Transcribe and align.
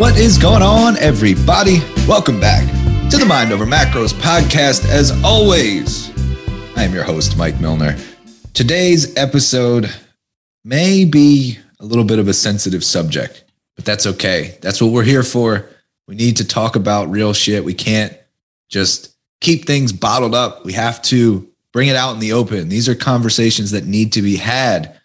What 0.00 0.16
is 0.16 0.38
going 0.38 0.62
on, 0.62 0.96
everybody? 0.96 1.80
Welcome 2.08 2.40
back 2.40 2.66
to 3.10 3.18
the 3.18 3.26
Mind 3.26 3.52
Over 3.52 3.66
Macros 3.66 4.14
podcast. 4.14 4.88
As 4.88 5.12
always, 5.22 6.08
I 6.74 6.84
am 6.84 6.94
your 6.94 7.04
host, 7.04 7.36
Mike 7.36 7.60
Milner. 7.60 7.98
Today's 8.54 9.14
episode 9.18 9.94
may 10.64 11.04
be 11.04 11.58
a 11.80 11.84
little 11.84 12.04
bit 12.04 12.18
of 12.18 12.28
a 12.28 12.32
sensitive 12.32 12.82
subject, 12.82 13.44
but 13.76 13.84
that's 13.84 14.06
okay. 14.06 14.56
That's 14.62 14.80
what 14.80 14.90
we're 14.90 15.02
here 15.02 15.22
for. 15.22 15.68
We 16.08 16.14
need 16.14 16.38
to 16.38 16.48
talk 16.48 16.76
about 16.76 17.10
real 17.10 17.34
shit. 17.34 17.62
We 17.62 17.74
can't 17.74 18.16
just 18.70 19.14
keep 19.42 19.66
things 19.66 19.92
bottled 19.92 20.34
up. 20.34 20.64
We 20.64 20.72
have 20.72 21.02
to 21.02 21.46
bring 21.74 21.88
it 21.88 21.96
out 21.96 22.14
in 22.14 22.20
the 22.20 22.32
open. 22.32 22.70
These 22.70 22.88
are 22.88 22.94
conversations 22.94 23.72
that 23.72 23.84
need 23.84 24.14
to 24.14 24.22
be 24.22 24.36
had. 24.36 24.98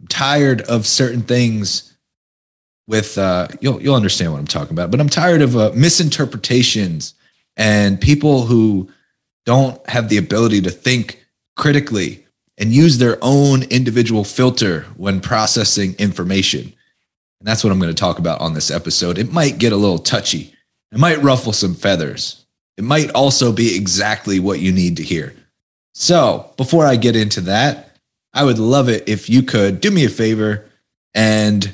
I'm 0.00 0.06
tired 0.06 0.62
of 0.62 0.86
certain 0.86 1.20
things 1.20 1.93
with 2.86 3.16
uh, 3.18 3.48
you'll 3.60 3.80
you'll 3.80 3.94
understand 3.94 4.32
what 4.32 4.38
I'm 4.38 4.46
talking 4.46 4.72
about. 4.72 4.90
But 4.90 5.00
I'm 5.00 5.08
tired 5.08 5.42
of 5.42 5.56
uh, 5.56 5.72
misinterpretations 5.74 7.14
and 7.56 8.00
people 8.00 8.46
who 8.46 8.88
don't 9.46 9.84
have 9.88 10.08
the 10.08 10.16
ability 10.16 10.60
to 10.62 10.70
think 10.70 11.24
critically 11.56 12.24
and 12.58 12.72
use 12.72 12.98
their 12.98 13.18
own 13.22 13.62
individual 13.64 14.24
filter 14.24 14.82
when 14.96 15.20
processing 15.20 15.94
information. 15.98 16.62
And 17.40 17.48
that's 17.48 17.64
what 17.64 17.72
I'm 17.72 17.78
going 17.78 17.94
to 17.94 18.00
talk 18.00 18.18
about 18.18 18.40
on 18.40 18.54
this 18.54 18.70
episode. 18.70 19.18
It 19.18 19.32
might 19.32 19.58
get 19.58 19.72
a 19.72 19.76
little 19.76 19.98
touchy. 19.98 20.54
It 20.92 20.98
might 20.98 21.22
ruffle 21.22 21.52
some 21.52 21.74
feathers. 21.74 22.46
It 22.76 22.84
might 22.84 23.10
also 23.10 23.52
be 23.52 23.76
exactly 23.76 24.40
what 24.40 24.60
you 24.60 24.72
need 24.72 24.96
to 24.96 25.02
hear. 25.02 25.34
So, 25.94 26.52
before 26.56 26.86
I 26.86 26.96
get 26.96 27.14
into 27.14 27.40
that, 27.42 27.96
I 28.32 28.44
would 28.44 28.58
love 28.58 28.88
it 28.88 29.08
if 29.08 29.30
you 29.30 29.42
could 29.42 29.80
do 29.80 29.92
me 29.92 30.04
a 30.04 30.08
favor 30.08 30.68
and 31.14 31.72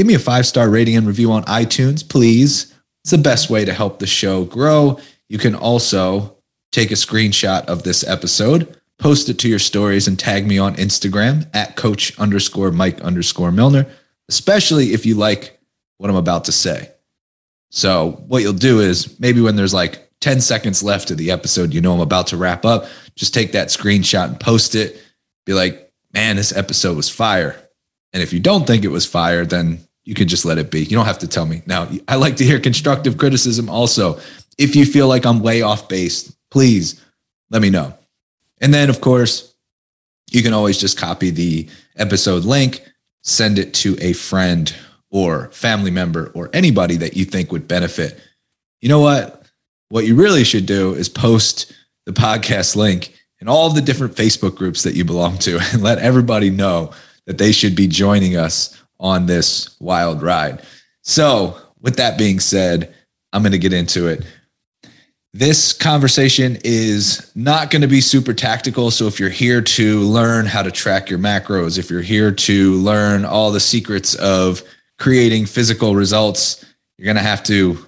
give 0.00 0.06
me 0.06 0.14
a 0.14 0.18
five 0.18 0.46
star 0.46 0.70
rating 0.70 0.96
and 0.96 1.06
review 1.06 1.30
on 1.30 1.44
iTunes, 1.44 2.08
please. 2.08 2.74
It's 3.04 3.10
the 3.10 3.18
best 3.18 3.50
way 3.50 3.66
to 3.66 3.74
help 3.74 3.98
the 3.98 4.06
show 4.06 4.46
grow. 4.46 4.98
You 5.28 5.36
can 5.36 5.54
also 5.54 6.38
take 6.72 6.90
a 6.90 6.94
screenshot 6.94 7.66
of 7.66 7.82
this 7.82 8.02
episode, 8.08 8.80
post 8.98 9.28
it 9.28 9.38
to 9.40 9.48
your 9.50 9.58
stories, 9.58 10.08
and 10.08 10.18
tag 10.18 10.46
me 10.46 10.56
on 10.56 10.74
Instagram 10.76 11.46
at 11.52 11.76
coach 11.76 12.18
underscore 12.18 12.70
Mike 12.70 13.02
underscore 13.02 13.52
Milner, 13.52 13.84
especially 14.30 14.94
if 14.94 15.04
you 15.04 15.16
like 15.16 15.60
what 15.98 16.08
I'm 16.08 16.16
about 16.16 16.46
to 16.46 16.52
say. 16.52 16.92
So, 17.70 18.24
what 18.26 18.40
you'll 18.40 18.54
do 18.54 18.80
is 18.80 19.20
maybe 19.20 19.42
when 19.42 19.56
there's 19.56 19.74
like 19.74 20.10
10 20.22 20.40
seconds 20.40 20.82
left 20.82 21.10
of 21.10 21.18
the 21.18 21.30
episode, 21.30 21.74
you 21.74 21.82
know 21.82 21.92
I'm 21.92 22.00
about 22.00 22.28
to 22.28 22.38
wrap 22.38 22.64
up, 22.64 22.86
just 23.16 23.34
take 23.34 23.52
that 23.52 23.68
screenshot 23.68 24.28
and 24.28 24.40
post 24.40 24.74
it. 24.74 24.98
Be 25.44 25.52
like, 25.52 25.92
man, 26.14 26.36
this 26.36 26.56
episode 26.56 26.96
was 26.96 27.10
fire. 27.10 27.54
And 28.14 28.22
if 28.22 28.32
you 28.32 28.40
don't 28.40 28.66
think 28.66 28.84
it 28.84 28.88
was 28.88 29.04
fire, 29.04 29.44
then 29.44 29.86
you 30.04 30.14
can 30.14 30.28
just 30.28 30.44
let 30.44 30.58
it 30.58 30.70
be. 30.70 30.80
You 30.80 30.96
don't 30.96 31.06
have 31.06 31.18
to 31.18 31.28
tell 31.28 31.46
me. 31.46 31.62
Now, 31.66 31.88
I 32.08 32.16
like 32.16 32.36
to 32.36 32.44
hear 32.44 32.58
constructive 32.58 33.18
criticism 33.18 33.68
also. 33.68 34.18
If 34.58 34.74
you 34.74 34.84
feel 34.84 35.08
like 35.08 35.26
I'm 35.26 35.40
way 35.40 35.62
off 35.62 35.88
base, 35.88 36.34
please 36.50 37.04
let 37.50 37.62
me 37.62 37.70
know. 37.70 37.94
And 38.60 38.72
then, 38.72 38.90
of 38.90 39.00
course, 39.00 39.54
you 40.30 40.42
can 40.42 40.52
always 40.52 40.78
just 40.78 40.98
copy 40.98 41.30
the 41.30 41.68
episode 41.96 42.44
link, 42.44 42.82
send 43.22 43.58
it 43.58 43.74
to 43.74 43.96
a 44.00 44.12
friend 44.12 44.74
or 45.10 45.50
family 45.50 45.90
member 45.90 46.30
or 46.34 46.50
anybody 46.52 46.96
that 46.96 47.16
you 47.16 47.24
think 47.24 47.52
would 47.52 47.66
benefit. 47.66 48.18
You 48.80 48.88
know 48.88 49.00
what? 49.00 49.44
What 49.88 50.06
you 50.06 50.14
really 50.14 50.44
should 50.44 50.66
do 50.66 50.94
is 50.94 51.08
post 51.08 51.72
the 52.06 52.12
podcast 52.12 52.76
link 52.76 53.12
in 53.40 53.48
all 53.48 53.70
the 53.70 53.82
different 53.82 54.14
Facebook 54.14 54.54
groups 54.54 54.82
that 54.84 54.94
you 54.94 55.04
belong 55.04 55.38
to 55.38 55.58
and 55.72 55.82
let 55.82 55.98
everybody 55.98 56.50
know 56.50 56.92
that 57.26 57.38
they 57.38 57.52
should 57.52 57.76
be 57.76 57.86
joining 57.86 58.36
us 58.36 58.79
on 59.00 59.26
this 59.26 59.76
wild 59.80 60.22
ride. 60.22 60.62
So, 61.02 61.56
with 61.80 61.96
that 61.96 62.18
being 62.18 62.38
said, 62.38 62.94
I'm 63.32 63.42
going 63.42 63.52
to 63.52 63.58
get 63.58 63.72
into 63.72 64.06
it. 64.06 64.24
This 65.32 65.72
conversation 65.72 66.58
is 66.62 67.32
not 67.34 67.70
going 67.70 67.82
to 67.82 67.88
be 67.88 68.00
super 68.00 68.34
tactical. 68.34 68.90
So, 68.90 69.06
if 69.06 69.18
you're 69.18 69.30
here 69.30 69.62
to 69.62 70.00
learn 70.00 70.46
how 70.46 70.62
to 70.62 70.70
track 70.70 71.08
your 71.08 71.18
macros, 71.18 71.78
if 71.78 71.90
you're 71.90 72.02
here 72.02 72.30
to 72.30 72.74
learn 72.74 73.24
all 73.24 73.50
the 73.50 73.60
secrets 73.60 74.14
of 74.16 74.62
creating 74.98 75.46
physical 75.46 75.96
results, 75.96 76.64
you're 76.98 77.06
going 77.06 77.16
to 77.16 77.22
have 77.22 77.42
to 77.44 77.78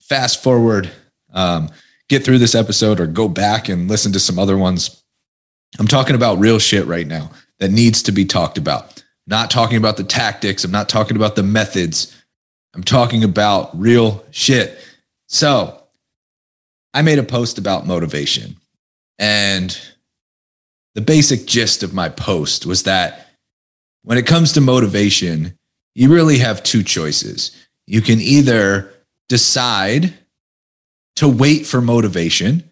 fast 0.00 0.42
forward, 0.42 0.88
um, 1.32 1.68
get 2.08 2.24
through 2.24 2.38
this 2.38 2.54
episode, 2.54 3.00
or 3.00 3.08
go 3.08 3.28
back 3.28 3.68
and 3.68 3.88
listen 3.88 4.12
to 4.12 4.20
some 4.20 4.38
other 4.38 4.56
ones. 4.56 5.02
I'm 5.80 5.88
talking 5.88 6.14
about 6.14 6.38
real 6.38 6.60
shit 6.60 6.86
right 6.86 7.06
now 7.06 7.30
that 7.58 7.72
needs 7.72 8.04
to 8.04 8.12
be 8.12 8.24
talked 8.24 8.56
about. 8.56 8.95
Not 9.26 9.50
talking 9.50 9.76
about 9.76 9.96
the 9.96 10.04
tactics. 10.04 10.64
I'm 10.64 10.70
not 10.70 10.88
talking 10.88 11.16
about 11.16 11.36
the 11.36 11.42
methods. 11.42 12.14
I'm 12.74 12.84
talking 12.84 13.24
about 13.24 13.78
real 13.78 14.24
shit. 14.30 14.78
So 15.28 15.82
I 16.94 17.02
made 17.02 17.18
a 17.18 17.24
post 17.24 17.58
about 17.58 17.86
motivation. 17.86 18.56
And 19.18 19.78
the 20.94 21.00
basic 21.00 21.46
gist 21.46 21.82
of 21.82 21.94
my 21.94 22.08
post 22.08 22.66
was 22.66 22.84
that 22.84 23.28
when 24.02 24.18
it 24.18 24.26
comes 24.26 24.52
to 24.52 24.60
motivation, 24.60 25.58
you 25.94 26.12
really 26.12 26.38
have 26.38 26.62
two 26.62 26.82
choices. 26.82 27.66
You 27.86 28.00
can 28.02 28.20
either 28.20 28.92
decide 29.28 30.14
to 31.16 31.28
wait 31.28 31.66
for 31.66 31.80
motivation 31.80 32.70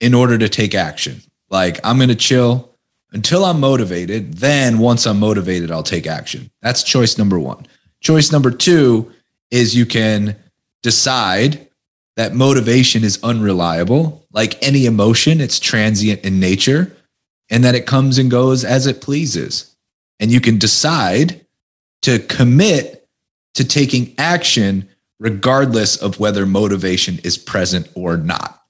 in 0.00 0.14
order 0.14 0.38
to 0.38 0.48
take 0.48 0.74
action. 0.74 1.20
Like, 1.50 1.80
I'm 1.84 1.96
going 1.96 2.08
to 2.08 2.14
chill 2.14 2.69
until 3.12 3.44
I'm 3.44 3.60
motivated. 3.60 4.34
Then 4.34 4.78
once 4.78 5.06
I'm 5.06 5.18
motivated, 5.18 5.70
I'll 5.70 5.82
take 5.82 6.06
action. 6.06 6.50
That's 6.62 6.82
choice 6.82 7.18
number 7.18 7.38
one. 7.38 7.66
Choice 8.00 8.32
number 8.32 8.50
two 8.50 9.12
is 9.50 9.76
you 9.76 9.86
can 9.86 10.36
decide 10.82 11.68
that 12.16 12.34
motivation 12.34 13.04
is 13.04 13.22
unreliable. 13.22 14.26
Like 14.32 14.62
any 14.62 14.86
emotion, 14.86 15.40
it's 15.40 15.58
transient 15.58 16.24
in 16.24 16.40
nature 16.40 16.96
and 17.50 17.64
that 17.64 17.74
it 17.74 17.86
comes 17.86 18.18
and 18.18 18.30
goes 18.30 18.64
as 18.64 18.86
it 18.86 19.00
pleases. 19.00 19.74
And 20.20 20.30
you 20.30 20.40
can 20.40 20.58
decide 20.58 21.44
to 22.02 22.18
commit 22.18 23.08
to 23.54 23.64
taking 23.64 24.14
action 24.18 24.88
regardless 25.18 25.96
of 25.96 26.18
whether 26.18 26.46
motivation 26.46 27.18
is 27.24 27.36
present 27.36 27.88
or 27.94 28.16
not. 28.16 28.62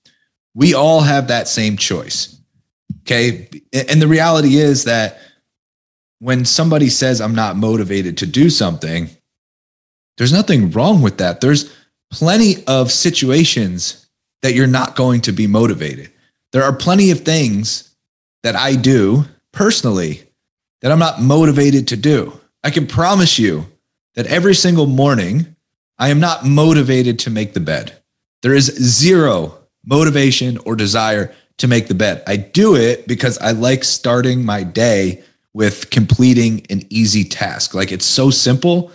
We 0.54 0.74
all 0.74 1.00
have 1.00 1.28
that 1.28 1.46
same 1.46 1.76
choice. 1.76 2.39
Okay. 3.10 3.48
And 3.72 4.00
the 4.00 4.06
reality 4.06 4.56
is 4.56 4.84
that 4.84 5.19
when 6.21 6.44
somebody 6.44 6.88
says, 6.88 7.21
I'm 7.21 7.34
not 7.34 7.56
motivated 7.56 8.19
to 8.19 8.26
do 8.26 8.50
something, 8.50 9.10
there's 10.16 10.32
nothing 10.32 10.71
wrong 10.71 11.03
with 11.03 11.19
that. 11.19 11.41
There's 11.41 11.75
plenty 12.12 12.65
of 12.66 12.93
situations 12.93 14.06
that 14.43 14.54
you're 14.54 14.69
not 14.69 14.94
going 14.94 15.22
to 15.22 15.32
be 15.32 15.48
motivated. 15.48 16.10
There 16.53 16.62
are 16.62 16.72
plenty 16.72 17.10
of 17.10 17.21
things 17.21 17.97
that 18.44 18.54
I 18.54 18.76
do 18.76 19.25
personally 19.53 20.22
that 20.82 20.92
I'm 20.92 20.98
not 20.98 21.21
motivated 21.21 21.88
to 21.88 21.97
do. 21.97 22.38
I 22.62 22.71
can 22.71 22.87
promise 22.87 23.38
you 23.38 23.66
that 24.15 24.27
every 24.27 24.54
single 24.54 24.87
morning, 24.87 25.56
I 25.98 26.10
am 26.10 26.21
not 26.21 26.44
motivated 26.44 27.19
to 27.21 27.31
make 27.31 27.54
the 27.54 27.60
bed. 27.60 28.00
There 28.42 28.54
is 28.54 28.66
zero 28.66 29.59
motivation 29.84 30.59
or 30.59 30.77
desire 30.77 31.34
to 31.60 31.69
make 31.69 31.88
the 31.88 31.94
bed. 31.94 32.22
I 32.26 32.37
do 32.37 32.75
it 32.75 33.06
because 33.06 33.38
I 33.38 33.53
like 33.53 33.84
starting 33.84 34.44
my 34.44 34.62
day 34.62 35.22
with 35.53 35.91
completing 35.91 36.66
an 36.71 36.82
easy 36.91 37.25
task. 37.25 37.75
Like 37.75 37.93
it's 37.93 38.04
so 38.04 38.31
simple. 38.31 38.93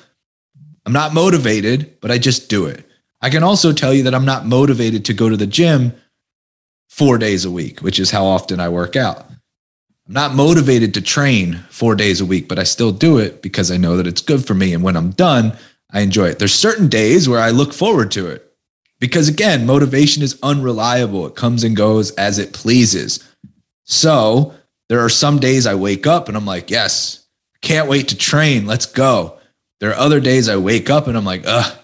I'm 0.86 0.94
not 0.94 1.14
motivated, 1.14 2.00
but 2.02 2.12
I 2.12 2.18
just 2.18 2.50
do 2.50 2.66
it. 2.66 2.86
I 3.22 3.30
can 3.30 3.44
also 3.44 3.74
tell 3.74 3.94
you 3.94 4.03
that 4.03 4.16
I'm 4.16 4.26
not 4.26 4.46
motivated 4.46 5.06
to 5.06 5.14
go 5.14 5.30
to 5.30 5.38
the 5.38 5.48
gym 5.48 5.94
four 6.90 7.18
days 7.18 7.46
a 7.46 7.52
week, 7.52 7.80
which 7.81 8.00
is 8.00 8.12
how 8.12 8.26
often 8.26 8.59
I 8.59 8.70
work 8.70 8.96
out. 8.96 9.26
I'm 10.08 10.14
not 10.14 10.36
motivated 10.36 10.94
to 10.94 11.02
train 11.02 11.64
four 11.70 11.96
days 11.96 12.22
a 12.22 12.26
week, 12.26 12.47
but 12.47 12.59
I 12.59 12.64
still 12.64 12.92
do 12.92 13.18
it 13.18 13.42
because 13.42 13.72
I 13.72 13.78
know 13.78 13.97
that 13.97 14.08
it's 14.08 14.22
good 14.22 14.46
for 14.46 14.53
me. 14.53 14.74
And 14.74 14.84
when 14.84 14.96
I'm 14.96 15.09
done, 15.12 15.58
I 15.91 16.02
enjoy 16.02 16.28
it. 16.28 16.40
There's 16.40 16.53
certain 16.53 16.88
days 16.88 17.28
where 17.28 17.40
I 17.40 17.50
look 17.50 17.73
forward 17.73 18.11
to 18.11 18.28
it. 18.28 18.54
Because 19.00 19.28
again, 19.28 19.66
motivation 19.66 20.24
is 20.24 20.40
unreliable. 20.42 21.28
It 21.28 21.36
comes 21.36 21.64
and 21.64 21.76
goes 21.76 22.12
as 22.12 22.40
it 22.40 22.53
pleases. 22.53 23.24
So 23.84 24.53
there 24.90 25.00
are 25.02 25.09
some 25.09 25.40
days 25.40 25.68
I 25.68 25.76
wake 25.76 26.08
up 26.08 26.28
and 26.28 26.38
I'm 26.38 26.46
like, 26.46 26.70
yes, 26.72 27.26
can't 27.62 27.90
wait 27.90 28.08
to 28.09 28.18
train. 28.18 28.66
Let's 28.66 28.86
go. 28.86 29.38
There 29.80 29.92
are 29.92 30.00
other 30.00 30.20
days 30.20 30.47
I 30.47 30.58
wake 30.58 30.90
up 30.90 31.08
and 31.08 31.18
I'm 31.18 31.26
like, 31.26 31.44
ugh, 31.46 31.78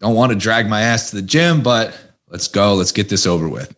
don't 0.00 0.14
want 0.14 0.32
to 0.32 0.38
drag 0.38 0.68
my 0.68 0.82
ass 0.82 1.10
to 1.10 1.16
the 1.16 1.22
gym, 1.22 1.62
but 1.62 1.96
let's 2.28 2.48
go. 2.48 2.74
Let's 2.74 2.92
get 2.92 3.08
this 3.08 3.26
over 3.26 3.48
with. 3.48 3.74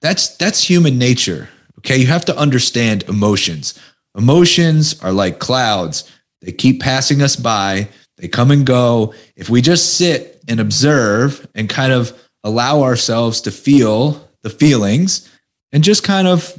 That's 0.00 0.36
that's 0.36 0.62
human 0.62 0.98
nature. 0.98 1.48
Okay. 1.78 1.96
You 1.96 2.06
have 2.06 2.24
to 2.26 2.36
understand 2.36 3.04
emotions. 3.04 3.78
Emotions 4.16 5.02
are 5.02 5.12
like 5.12 5.38
clouds. 5.38 6.10
They 6.42 6.52
keep 6.52 6.80
passing 6.80 7.22
us 7.22 7.36
by. 7.36 7.88
They 8.16 8.28
come 8.28 8.50
and 8.50 8.64
go. 8.64 9.14
If 9.36 9.50
we 9.50 9.60
just 9.60 9.96
sit 9.96 10.42
and 10.48 10.60
observe 10.60 11.46
and 11.54 11.68
kind 11.68 11.92
of 11.92 12.18
allow 12.44 12.82
ourselves 12.82 13.40
to 13.42 13.50
feel 13.50 14.28
the 14.42 14.50
feelings 14.50 15.30
and 15.72 15.84
just 15.84 16.02
kind 16.02 16.28
of 16.28 16.56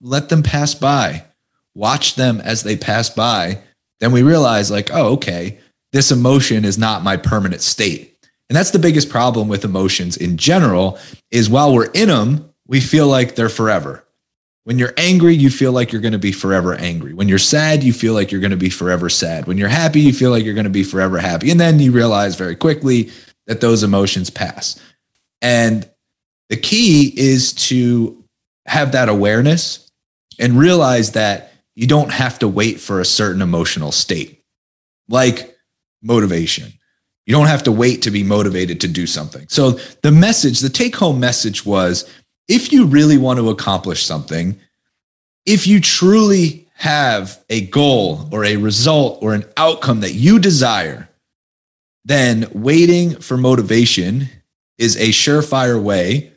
let 0.00 0.28
them 0.28 0.42
pass 0.42 0.74
by, 0.74 1.24
watch 1.74 2.16
them 2.16 2.40
as 2.40 2.62
they 2.62 2.76
pass 2.76 3.10
by, 3.10 3.58
then 4.00 4.10
we 4.10 4.22
realize, 4.22 4.70
like, 4.70 4.90
oh, 4.92 5.12
okay, 5.12 5.58
this 5.92 6.10
emotion 6.10 6.64
is 6.64 6.76
not 6.76 7.04
my 7.04 7.16
permanent 7.16 7.62
state. 7.62 8.08
And 8.48 8.56
that's 8.56 8.72
the 8.72 8.78
biggest 8.78 9.08
problem 9.08 9.48
with 9.48 9.64
emotions 9.64 10.16
in 10.16 10.36
general 10.36 10.98
is 11.30 11.48
while 11.48 11.72
we're 11.72 11.90
in 11.92 12.08
them, 12.08 12.52
we 12.66 12.80
feel 12.80 13.06
like 13.06 13.34
they're 13.34 13.48
forever. 13.48 14.04
When 14.64 14.78
you're 14.78 14.94
angry, 14.96 15.34
you 15.34 15.50
feel 15.50 15.72
like 15.72 15.90
you're 15.90 16.00
going 16.00 16.12
to 16.12 16.18
be 16.18 16.30
forever 16.30 16.74
angry. 16.74 17.14
When 17.14 17.28
you're 17.28 17.38
sad, 17.38 17.82
you 17.82 17.92
feel 17.92 18.14
like 18.14 18.30
you're 18.30 18.40
going 18.40 18.52
to 18.52 18.56
be 18.56 18.70
forever 18.70 19.08
sad. 19.08 19.46
When 19.46 19.58
you're 19.58 19.68
happy, 19.68 20.00
you 20.00 20.12
feel 20.12 20.30
like 20.30 20.44
you're 20.44 20.54
going 20.54 20.64
to 20.64 20.70
be 20.70 20.84
forever 20.84 21.18
happy. 21.18 21.50
And 21.50 21.58
then 21.58 21.80
you 21.80 21.90
realize 21.90 22.36
very 22.36 22.54
quickly 22.54 23.10
that 23.46 23.60
those 23.60 23.82
emotions 23.82 24.30
pass. 24.30 24.80
And 25.40 25.88
the 26.48 26.56
key 26.56 27.12
is 27.16 27.52
to 27.54 28.24
have 28.66 28.92
that 28.92 29.08
awareness 29.08 29.90
and 30.38 30.58
realize 30.58 31.12
that 31.12 31.52
you 31.74 31.86
don't 31.86 32.12
have 32.12 32.38
to 32.40 32.48
wait 32.48 32.78
for 32.80 33.00
a 33.00 33.04
certain 33.04 33.42
emotional 33.42 33.90
state, 33.90 34.44
like 35.08 35.56
motivation. 36.02 36.72
You 37.26 37.32
don't 37.32 37.46
have 37.46 37.62
to 37.64 37.72
wait 37.72 38.02
to 38.02 38.10
be 38.10 38.22
motivated 38.22 38.80
to 38.80 38.88
do 38.88 39.06
something. 39.06 39.46
So, 39.48 39.72
the 40.02 40.10
message, 40.10 40.60
the 40.60 40.68
take 40.68 40.96
home 40.96 41.20
message 41.20 41.64
was 41.64 42.08
if 42.48 42.72
you 42.72 42.86
really 42.86 43.18
want 43.18 43.38
to 43.38 43.50
accomplish 43.50 44.04
something, 44.04 44.58
if 45.46 45.66
you 45.66 45.80
truly 45.80 46.68
have 46.74 47.42
a 47.48 47.66
goal 47.66 48.28
or 48.32 48.44
a 48.44 48.56
result 48.56 49.22
or 49.22 49.34
an 49.34 49.44
outcome 49.56 50.00
that 50.00 50.14
you 50.14 50.38
desire, 50.38 51.08
then 52.04 52.46
waiting 52.52 53.14
for 53.20 53.36
motivation 53.36 54.28
is 54.78 54.96
a 54.96 55.08
surefire 55.08 55.80
way 55.80 56.32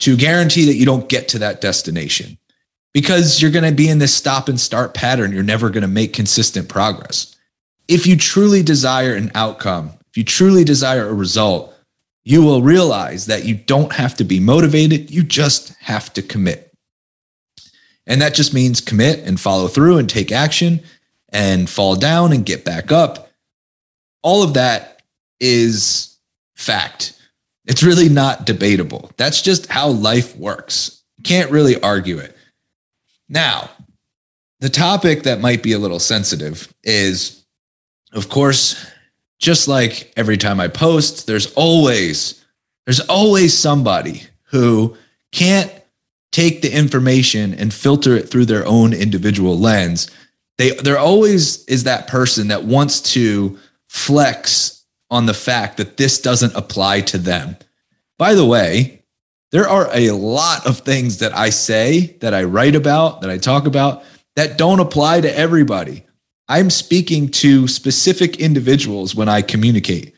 to 0.00 0.16
guarantee 0.16 0.66
that 0.66 0.74
you 0.74 0.84
don't 0.84 1.08
get 1.08 1.28
to 1.28 1.38
that 1.38 1.60
destination 1.60 2.36
because 2.92 3.40
you're 3.40 3.50
going 3.50 3.64
to 3.64 3.72
be 3.72 3.88
in 3.88 3.98
this 3.98 4.14
stop 4.14 4.48
and 4.48 4.58
start 4.58 4.94
pattern. 4.94 5.32
You're 5.32 5.42
never 5.42 5.70
going 5.70 5.82
to 5.82 5.88
make 5.88 6.12
consistent 6.12 6.68
progress. 6.68 7.36
If 7.86 8.06
you 8.06 8.16
truly 8.16 8.62
desire 8.62 9.14
an 9.14 9.30
outcome, 9.34 9.92
if 10.10 10.16
you 10.16 10.24
truly 10.24 10.64
desire 10.64 11.06
a 11.06 11.14
result, 11.14 11.74
you 12.24 12.42
will 12.42 12.62
realize 12.62 13.26
that 13.26 13.44
you 13.44 13.54
don't 13.54 13.92
have 13.92 14.14
to 14.16 14.24
be 14.24 14.40
motivated. 14.40 15.10
You 15.10 15.22
just 15.22 15.74
have 15.80 16.12
to 16.14 16.22
commit. 16.22 16.72
And 18.06 18.20
that 18.20 18.34
just 18.34 18.52
means 18.52 18.80
commit 18.80 19.20
and 19.20 19.38
follow 19.40 19.68
through 19.68 19.98
and 19.98 20.08
take 20.08 20.32
action 20.32 20.80
and 21.30 21.70
fall 21.70 21.96
down 21.96 22.32
and 22.32 22.44
get 22.44 22.64
back 22.64 22.90
up. 22.90 23.30
All 24.22 24.42
of 24.42 24.54
that 24.54 25.02
is 25.38 26.18
fact. 26.54 27.14
It's 27.66 27.82
really 27.82 28.08
not 28.08 28.46
debatable. 28.46 29.10
That's 29.16 29.40
just 29.42 29.66
how 29.66 29.88
life 29.88 30.36
works. 30.36 31.02
Can't 31.24 31.50
really 31.50 31.80
argue 31.80 32.18
it. 32.18 32.36
Now, 33.28 33.70
the 34.58 34.68
topic 34.68 35.22
that 35.22 35.40
might 35.40 35.62
be 35.62 35.72
a 35.72 35.78
little 35.78 36.00
sensitive 36.00 36.72
is, 36.82 37.44
of 38.12 38.28
course, 38.28 38.84
just 39.40 39.66
like 39.66 40.12
every 40.16 40.36
time 40.36 40.60
I 40.60 40.68
post, 40.68 41.26
there's 41.26 41.52
always 41.54 42.44
there's 42.86 43.00
always 43.00 43.56
somebody 43.56 44.22
who 44.44 44.96
can't 45.32 45.72
take 46.32 46.62
the 46.62 46.72
information 46.72 47.54
and 47.54 47.74
filter 47.74 48.14
it 48.16 48.28
through 48.28 48.46
their 48.46 48.66
own 48.66 48.92
individual 48.92 49.58
lens. 49.58 50.10
They 50.58 50.70
there 50.70 50.98
always 50.98 51.64
is 51.64 51.84
that 51.84 52.06
person 52.06 52.48
that 52.48 52.64
wants 52.64 53.00
to 53.14 53.58
flex 53.88 54.84
on 55.10 55.26
the 55.26 55.34
fact 55.34 55.78
that 55.78 55.96
this 55.96 56.20
doesn't 56.20 56.54
apply 56.54 57.00
to 57.00 57.18
them. 57.18 57.56
By 58.18 58.34
the 58.34 58.46
way, 58.46 59.02
there 59.50 59.68
are 59.68 59.88
a 59.92 60.10
lot 60.10 60.66
of 60.66 60.80
things 60.80 61.18
that 61.18 61.36
I 61.36 61.50
say, 61.50 62.16
that 62.20 62.34
I 62.34 62.44
write 62.44 62.76
about, 62.76 63.22
that 63.22 63.30
I 63.30 63.38
talk 63.38 63.66
about 63.66 64.04
that 64.36 64.56
don't 64.56 64.78
apply 64.78 65.22
to 65.22 65.36
everybody. 65.36 66.04
I'm 66.50 66.68
speaking 66.68 67.28
to 67.28 67.68
specific 67.68 68.40
individuals 68.40 69.14
when 69.14 69.28
I 69.28 69.40
communicate. 69.40 70.12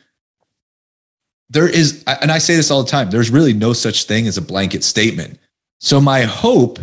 There 1.51 1.69
is, 1.69 2.03
and 2.07 2.31
I 2.31 2.39
say 2.39 2.55
this 2.55 2.71
all 2.71 2.83
the 2.83 2.89
time, 2.89 3.11
there's 3.11 3.29
really 3.29 3.53
no 3.53 3.71
such 3.71 4.05
thing 4.05 4.25
as 4.25 4.35
a 4.35 4.41
blanket 4.41 4.83
statement. 4.83 5.37
So, 5.79 6.01
my 6.01 6.23
hope 6.23 6.79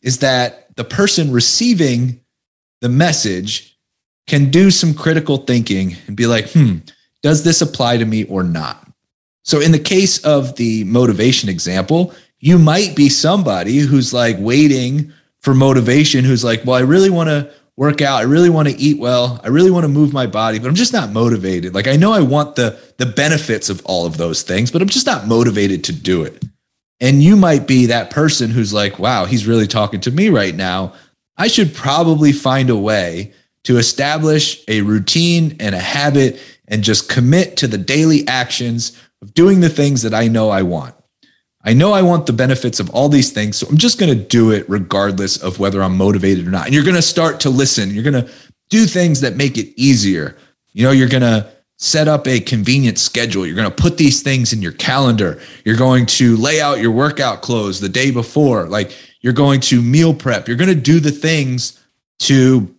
is 0.00 0.20
that 0.20 0.74
the 0.76 0.84
person 0.84 1.30
receiving 1.30 2.20
the 2.80 2.88
message 2.88 3.78
can 4.26 4.50
do 4.50 4.70
some 4.70 4.94
critical 4.94 5.38
thinking 5.38 5.96
and 6.06 6.16
be 6.16 6.26
like, 6.26 6.48
hmm, 6.50 6.76
does 7.22 7.44
this 7.44 7.60
apply 7.60 7.98
to 7.98 8.06
me 8.06 8.24
or 8.24 8.42
not? 8.42 8.90
So, 9.42 9.60
in 9.60 9.72
the 9.72 9.78
case 9.78 10.24
of 10.24 10.56
the 10.56 10.84
motivation 10.84 11.50
example, 11.50 12.14
you 12.38 12.58
might 12.58 12.96
be 12.96 13.10
somebody 13.10 13.78
who's 13.78 14.14
like 14.14 14.36
waiting 14.38 15.12
for 15.40 15.52
motivation, 15.52 16.24
who's 16.24 16.44
like, 16.44 16.64
well, 16.64 16.76
I 16.76 16.80
really 16.80 17.10
want 17.10 17.28
to 17.28 17.50
work 17.76 18.00
out. 18.00 18.20
I 18.20 18.24
really 18.24 18.50
want 18.50 18.68
to 18.68 18.76
eat 18.76 18.98
well. 18.98 19.40
I 19.44 19.48
really 19.48 19.70
want 19.70 19.84
to 19.84 19.88
move 19.88 20.12
my 20.12 20.26
body, 20.26 20.58
but 20.58 20.68
I'm 20.68 20.74
just 20.74 20.92
not 20.92 21.12
motivated. 21.12 21.74
Like 21.74 21.86
I 21.86 21.96
know 21.96 22.12
I 22.12 22.20
want 22.20 22.56
the 22.56 22.78
the 22.96 23.06
benefits 23.06 23.68
of 23.68 23.84
all 23.84 24.06
of 24.06 24.16
those 24.16 24.42
things, 24.42 24.70
but 24.70 24.82
I'm 24.82 24.88
just 24.88 25.06
not 25.06 25.26
motivated 25.26 25.84
to 25.84 25.92
do 25.92 26.22
it. 26.22 26.44
And 27.00 27.22
you 27.22 27.36
might 27.36 27.66
be 27.66 27.86
that 27.86 28.10
person 28.10 28.50
who's 28.50 28.72
like, 28.72 28.98
"Wow, 28.98 29.26
he's 29.26 29.46
really 29.46 29.66
talking 29.66 30.00
to 30.00 30.10
me 30.10 30.30
right 30.30 30.54
now. 30.54 30.94
I 31.36 31.48
should 31.48 31.74
probably 31.74 32.32
find 32.32 32.70
a 32.70 32.76
way 32.76 33.32
to 33.64 33.76
establish 33.76 34.64
a 34.68 34.80
routine 34.80 35.56
and 35.60 35.74
a 35.74 35.80
habit 35.80 36.40
and 36.68 36.82
just 36.82 37.08
commit 37.08 37.58
to 37.58 37.66
the 37.66 37.78
daily 37.78 38.26
actions 38.26 38.98
of 39.20 39.34
doing 39.34 39.60
the 39.60 39.68
things 39.68 40.02
that 40.02 40.14
I 40.14 40.28
know 40.28 40.48
I 40.48 40.62
want." 40.62 40.95
I 41.66 41.74
know 41.74 41.92
I 41.92 42.00
want 42.00 42.26
the 42.26 42.32
benefits 42.32 42.78
of 42.78 42.88
all 42.90 43.08
these 43.08 43.32
things. 43.32 43.56
So 43.58 43.66
I'm 43.66 43.76
just 43.76 43.98
going 43.98 44.16
to 44.16 44.24
do 44.24 44.52
it 44.52 44.64
regardless 44.68 45.36
of 45.42 45.58
whether 45.58 45.82
I'm 45.82 45.96
motivated 45.96 46.46
or 46.46 46.50
not. 46.50 46.66
And 46.66 46.74
you're 46.74 46.84
going 46.84 46.96
to 46.96 47.02
start 47.02 47.40
to 47.40 47.50
listen. 47.50 47.90
You're 47.90 48.04
going 48.04 48.24
to 48.24 48.32
do 48.70 48.86
things 48.86 49.20
that 49.20 49.36
make 49.36 49.58
it 49.58 49.74
easier. 49.76 50.36
You 50.72 50.84
know, 50.84 50.92
you're 50.92 51.08
going 51.08 51.22
to 51.22 51.50
set 51.78 52.06
up 52.06 52.26
a 52.28 52.38
convenient 52.38 52.98
schedule. 52.98 53.44
You're 53.44 53.56
going 53.56 53.68
to 53.68 53.82
put 53.82 53.98
these 53.98 54.22
things 54.22 54.52
in 54.52 54.62
your 54.62 54.72
calendar. 54.72 55.40
You're 55.64 55.76
going 55.76 56.06
to 56.06 56.36
lay 56.36 56.60
out 56.60 56.80
your 56.80 56.92
workout 56.92 57.42
clothes 57.42 57.80
the 57.80 57.88
day 57.88 58.12
before. 58.12 58.66
Like 58.66 58.96
you're 59.20 59.32
going 59.32 59.60
to 59.62 59.82
meal 59.82 60.14
prep. 60.14 60.46
You're 60.46 60.56
going 60.56 60.68
to 60.68 60.74
do 60.74 61.00
the 61.00 61.10
things 61.10 61.82
to 62.20 62.72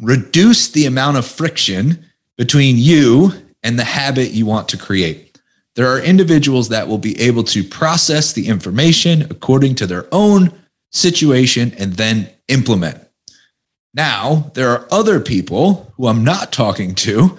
reduce 0.00 0.70
the 0.70 0.86
amount 0.86 1.18
of 1.18 1.26
friction 1.26 2.06
between 2.38 2.78
you 2.78 3.32
and 3.62 3.78
the 3.78 3.84
habit 3.84 4.30
you 4.30 4.46
want 4.46 4.70
to 4.70 4.78
create. 4.78 5.31
There 5.74 5.86
are 5.86 6.00
individuals 6.00 6.68
that 6.68 6.88
will 6.88 6.98
be 6.98 7.18
able 7.20 7.44
to 7.44 7.64
process 7.64 8.32
the 8.32 8.48
information 8.48 9.22
according 9.30 9.76
to 9.76 9.86
their 9.86 10.06
own 10.12 10.52
situation 10.90 11.72
and 11.78 11.94
then 11.94 12.28
implement. 12.48 12.98
Now, 13.94 14.50
there 14.54 14.70
are 14.70 14.86
other 14.90 15.20
people 15.20 15.92
who 15.96 16.06
I'm 16.06 16.24
not 16.24 16.52
talking 16.52 16.94
to 16.96 17.38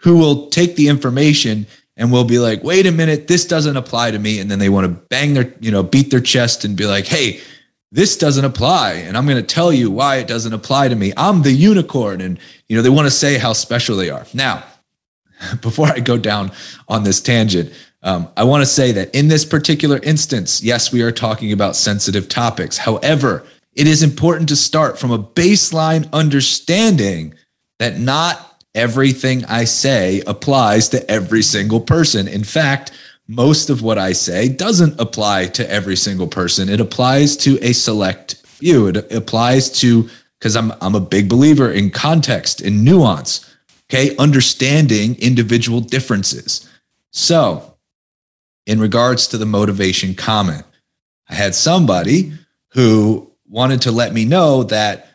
who 0.00 0.18
will 0.18 0.48
take 0.48 0.76
the 0.76 0.88
information 0.88 1.66
and 1.96 2.12
will 2.12 2.24
be 2.24 2.38
like, 2.38 2.62
wait 2.62 2.86
a 2.86 2.92
minute, 2.92 3.26
this 3.26 3.44
doesn't 3.44 3.76
apply 3.76 4.12
to 4.12 4.18
me. 4.18 4.38
And 4.38 4.50
then 4.50 4.60
they 4.60 4.68
want 4.68 4.86
to 4.86 5.02
bang 5.08 5.34
their, 5.34 5.52
you 5.60 5.72
know, 5.72 5.82
beat 5.82 6.10
their 6.10 6.20
chest 6.20 6.64
and 6.64 6.76
be 6.76 6.86
like, 6.86 7.06
hey, 7.06 7.40
this 7.90 8.16
doesn't 8.16 8.44
apply. 8.44 8.92
And 8.92 9.16
I'm 9.16 9.26
going 9.26 9.38
to 9.38 9.54
tell 9.54 9.72
you 9.72 9.90
why 9.90 10.16
it 10.16 10.28
doesn't 10.28 10.52
apply 10.52 10.88
to 10.88 10.94
me. 10.94 11.12
I'm 11.16 11.42
the 11.42 11.52
unicorn. 11.52 12.20
And, 12.20 12.38
you 12.68 12.76
know, 12.76 12.82
they 12.82 12.90
want 12.90 13.06
to 13.06 13.10
say 13.10 13.38
how 13.38 13.52
special 13.52 13.96
they 13.96 14.10
are. 14.10 14.24
Now, 14.32 14.62
before 15.60 15.88
I 15.88 16.00
go 16.00 16.18
down 16.18 16.52
on 16.88 17.04
this 17.04 17.20
tangent, 17.20 17.72
um, 18.02 18.28
I 18.36 18.44
want 18.44 18.62
to 18.62 18.66
say 18.66 18.92
that 18.92 19.14
in 19.14 19.28
this 19.28 19.44
particular 19.44 19.98
instance, 20.02 20.62
yes, 20.62 20.92
we 20.92 21.02
are 21.02 21.12
talking 21.12 21.52
about 21.52 21.76
sensitive 21.76 22.28
topics. 22.28 22.78
However, 22.78 23.44
it 23.74 23.86
is 23.86 24.02
important 24.02 24.48
to 24.50 24.56
start 24.56 24.98
from 24.98 25.10
a 25.10 25.18
baseline 25.18 26.10
understanding 26.12 27.34
that 27.78 27.98
not 27.98 28.62
everything 28.74 29.44
I 29.46 29.64
say 29.64 30.22
applies 30.26 30.88
to 30.90 31.10
every 31.10 31.42
single 31.42 31.80
person. 31.80 32.28
In 32.28 32.44
fact, 32.44 32.92
most 33.26 33.70
of 33.70 33.82
what 33.82 33.98
I 33.98 34.12
say 34.12 34.48
doesn't 34.48 34.98
apply 35.00 35.46
to 35.48 35.70
every 35.70 35.96
single 35.96 36.28
person. 36.28 36.68
It 36.68 36.80
applies 36.80 37.36
to 37.38 37.58
a 37.62 37.72
select 37.72 38.36
few. 38.46 38.88
It 38.88 39.12
applies 39.12 39.70
to 39.80 40.08
because 40.38 40.56
I'm 40.56 40.72
I'm 40.80 40.94
a 40.94 41.00
big 41.00 41.28
believer 41.28 41.70
in 41.70 41.90
context 41.90 42.60
and 42.60 42.84
nuance. 42.84 43.44
Okay, 43.90 44.14
understanding 44.16 45.16
individual 45.18 45.80
differences. 45.80 46.68
So, 47.10 47.76
in 48.66 48.80
regards 48.80 49.28
to 49.28 49.38
the 49.38 49.46
motivation 49.46 50.14
comment, 50.14 50.64
I 51.28 51.34
had 51.34 51.54
somebody 51.54 52.34
who 52.72 53.32
wanted 53.46 53.82
to 53.82 53.92
let 53.92 54.12
me 54.12 54.26
know 54.26 54.64
that 54.64 55.08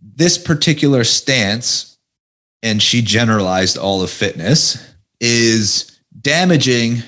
this 0.00 0.38
particular 0.38 1.02
stance, 1.02 1.98
and 2.62 2.80
she 2.80 3.02
generalized 3.02 3.76
all 3.76 4.02
of 4.02 4.10
fitness, 4.10 4.94
is 5.20 6.00
damaging 6.20 7.02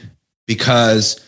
because 0.46 1.20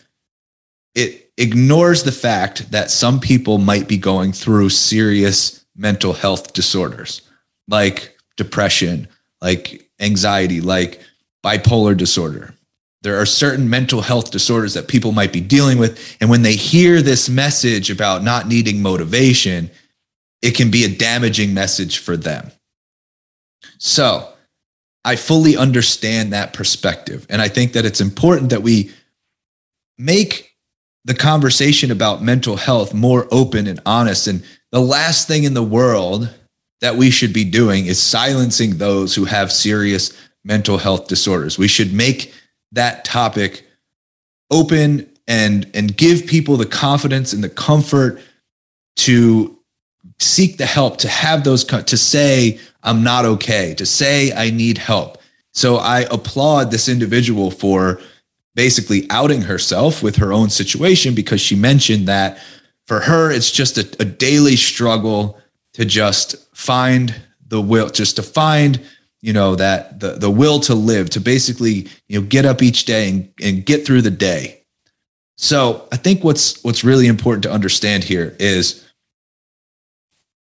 it 0.94 1.30
ignores 1.36 2.02
the 2.02 2.12
fact 2.12 2.70
that 2.72 2.90
some 2.90 3.20
people 3.20 3.58
might 3.58 3.86
be 3.86 3.98
going 3.98 4.32
through 4.32 4.70
serious 4.70 5.64
mental 5.76 6.12
health 6.12 6.52
disorders 6.52 7.22
like 7.68 8.16
depression, 8.36 9.06
like 9.46 9.88
anxiety, 10.00 10.60
like 10.60 11.00
bipolar 11.44 11.96
disorder. 11.96 12.52
There 13.02 13.20
are 13.20 13.26
certain 13.26 13.70
mental 13.70 14.00
health 14.00 14.32
disorders 14.32 14.74
that 14.74 14.88
people 14.88 15.12
might 15.12 15.32
be 15.32 15.40
dealing 15.40 15.78
with. 15.78 16.16
And 16.20 16.28
when 16.28 16.42
they 16.42 16.56
hear 16.56 17.00
this 17.00 17.28
message 17.28 17.88
about 17.88 18.24
not 18.24 18.48
needing 18.48 18.82
motivation, 18.82 19.70
it 20.42 20.56
can 20.56 20.72
be 20.72 20.82
a 20.82 20.88
damaging 20.88 21.54
message 21.54 21.98
for 21.98 22.16
them. 22.16 22.50
So 23.78 24.28
I 25.04 25.14
fully 25.14 25.56
understand 25.56 26.32
that 26.32 26.52
perspective. 26.52 27.24
And 27.30 27.40
I 27.40 27.46
think 27.46 27.74
that 27.74 27.84
it's 27.84 28.00
important 28.00 28.50
that 28.50 28.62
we 28.62 28.90
make 29.96 30.56
the 31.04 31.14
conversation 31.14 31.92
about 31.92 32.20
mental 32.20 32.56
health 32.56 32.92
more 32.92 33.28
open 33.30 33.68
and 33.68 33.78
honest. 33.86 34.26
And 34.26 34.42
the 34.72 34.80
last 34.80 35.28
thing 35.28 35.44
in 35.44 35.54
the 35.54 35.62
world 35.62 36.34
that 36.80 36.97
we 36.97 37.11
should 37.11 37.33
be 37.33 37.45
doing 37.45 37.87
is 37.87 38.00
silencing 38.00 38.76
those 38.76 39.14
who 39.14 39.25
have 39.25 39.50
serious 39.50 40.16
mental 40.45 40.78
health 40.78 41.09
disorders. 41.09 41.59
We 41.59 41.68
should 41.68 41.92
make 41.92 42.33
that 42.73 43.04
topic 43.04 43.64
open 44.50 45.09
and 45.26 45.68
and 45.75 45.97
give 45.97 46.26
people 46.26 46.56
the 46.56 46.66
confidence 46.66 47.33
and 47.33 47.42
the 47.42 47.49
comfort 47.49 48.21
to 48.97 49.59
seek 50.18 50.56
the 50.56 50.66
help 50.66 50.99
to 50.99 51.09
have 51.09 51.45
those 51.45 51.64
to 51.64 51.97
say 51.97 52.59
i'm 52.85 53.02
not 53.02 53.25
okay 53.25 53.75
to 53.75 53.85
say 53.85 54.33
i 54.33 54.50
need 54.50 54.78
help 54.78 55.18
so 55.52 55.76
i 55.76 56.00
applaud 56.11 56.71
this 56.71 56.88
individual 56.88 57.50
for 57.50 58.00
basically 58.54 59.06
outing 59.11 59.42
herself 59.42 60.02
with 60.02 60.16
her 60.16 60.33
own 60.33 60.49
situation 60.49 61.14
because 61.14 61.40
she 61.40 61.56
mentioned 61.56 62.06
that 62.06 62.38
for 62.87 63.00
her 63.00 63.30
it's 63.30 63.50
just 63.50 63.76
a, 63.78 63.97
a 64.00 64.04
daily 64.04 64.56
struggle 64.56 65.38
to 65.75 65.85
just 65.85 66.45
find 66.56 67.14
the 67.46 67.60
will 67.60 67.90
just 67.90 68.16
to 68.16 68.22
find 68.22 68.80
you 69.20 69.32
know 69.32 69.54
that 69.54 70.00
the 70.00 70.12
the 70.12 70.30
will 70.30 70.60
to 70.60 70.75
live 70.75 71.10
to 71.10 71.20
basically 71.20 71.86
you 72.08 72.20
know 72.20 72.26
get 72.26 72.44
up 72.44 72.62
each 72.62 72.84
day 72.84 73.08
and, 73.08 73.32
and 73.42 73.66
get 73.66 73.84
through 73.86 74.02
the 74.02 74.10
day 74.10 74.62
so 75.36 75.86
i 75.92 75.96
think 75.96 76.25
what's 76.25 76.62
what's 76.64 76.84
really 76.84 77.06
important 77.06 77.42
to 77.42 77.52
understand 77.52 78.02
here 78.02 78.34
is 78.38 78.86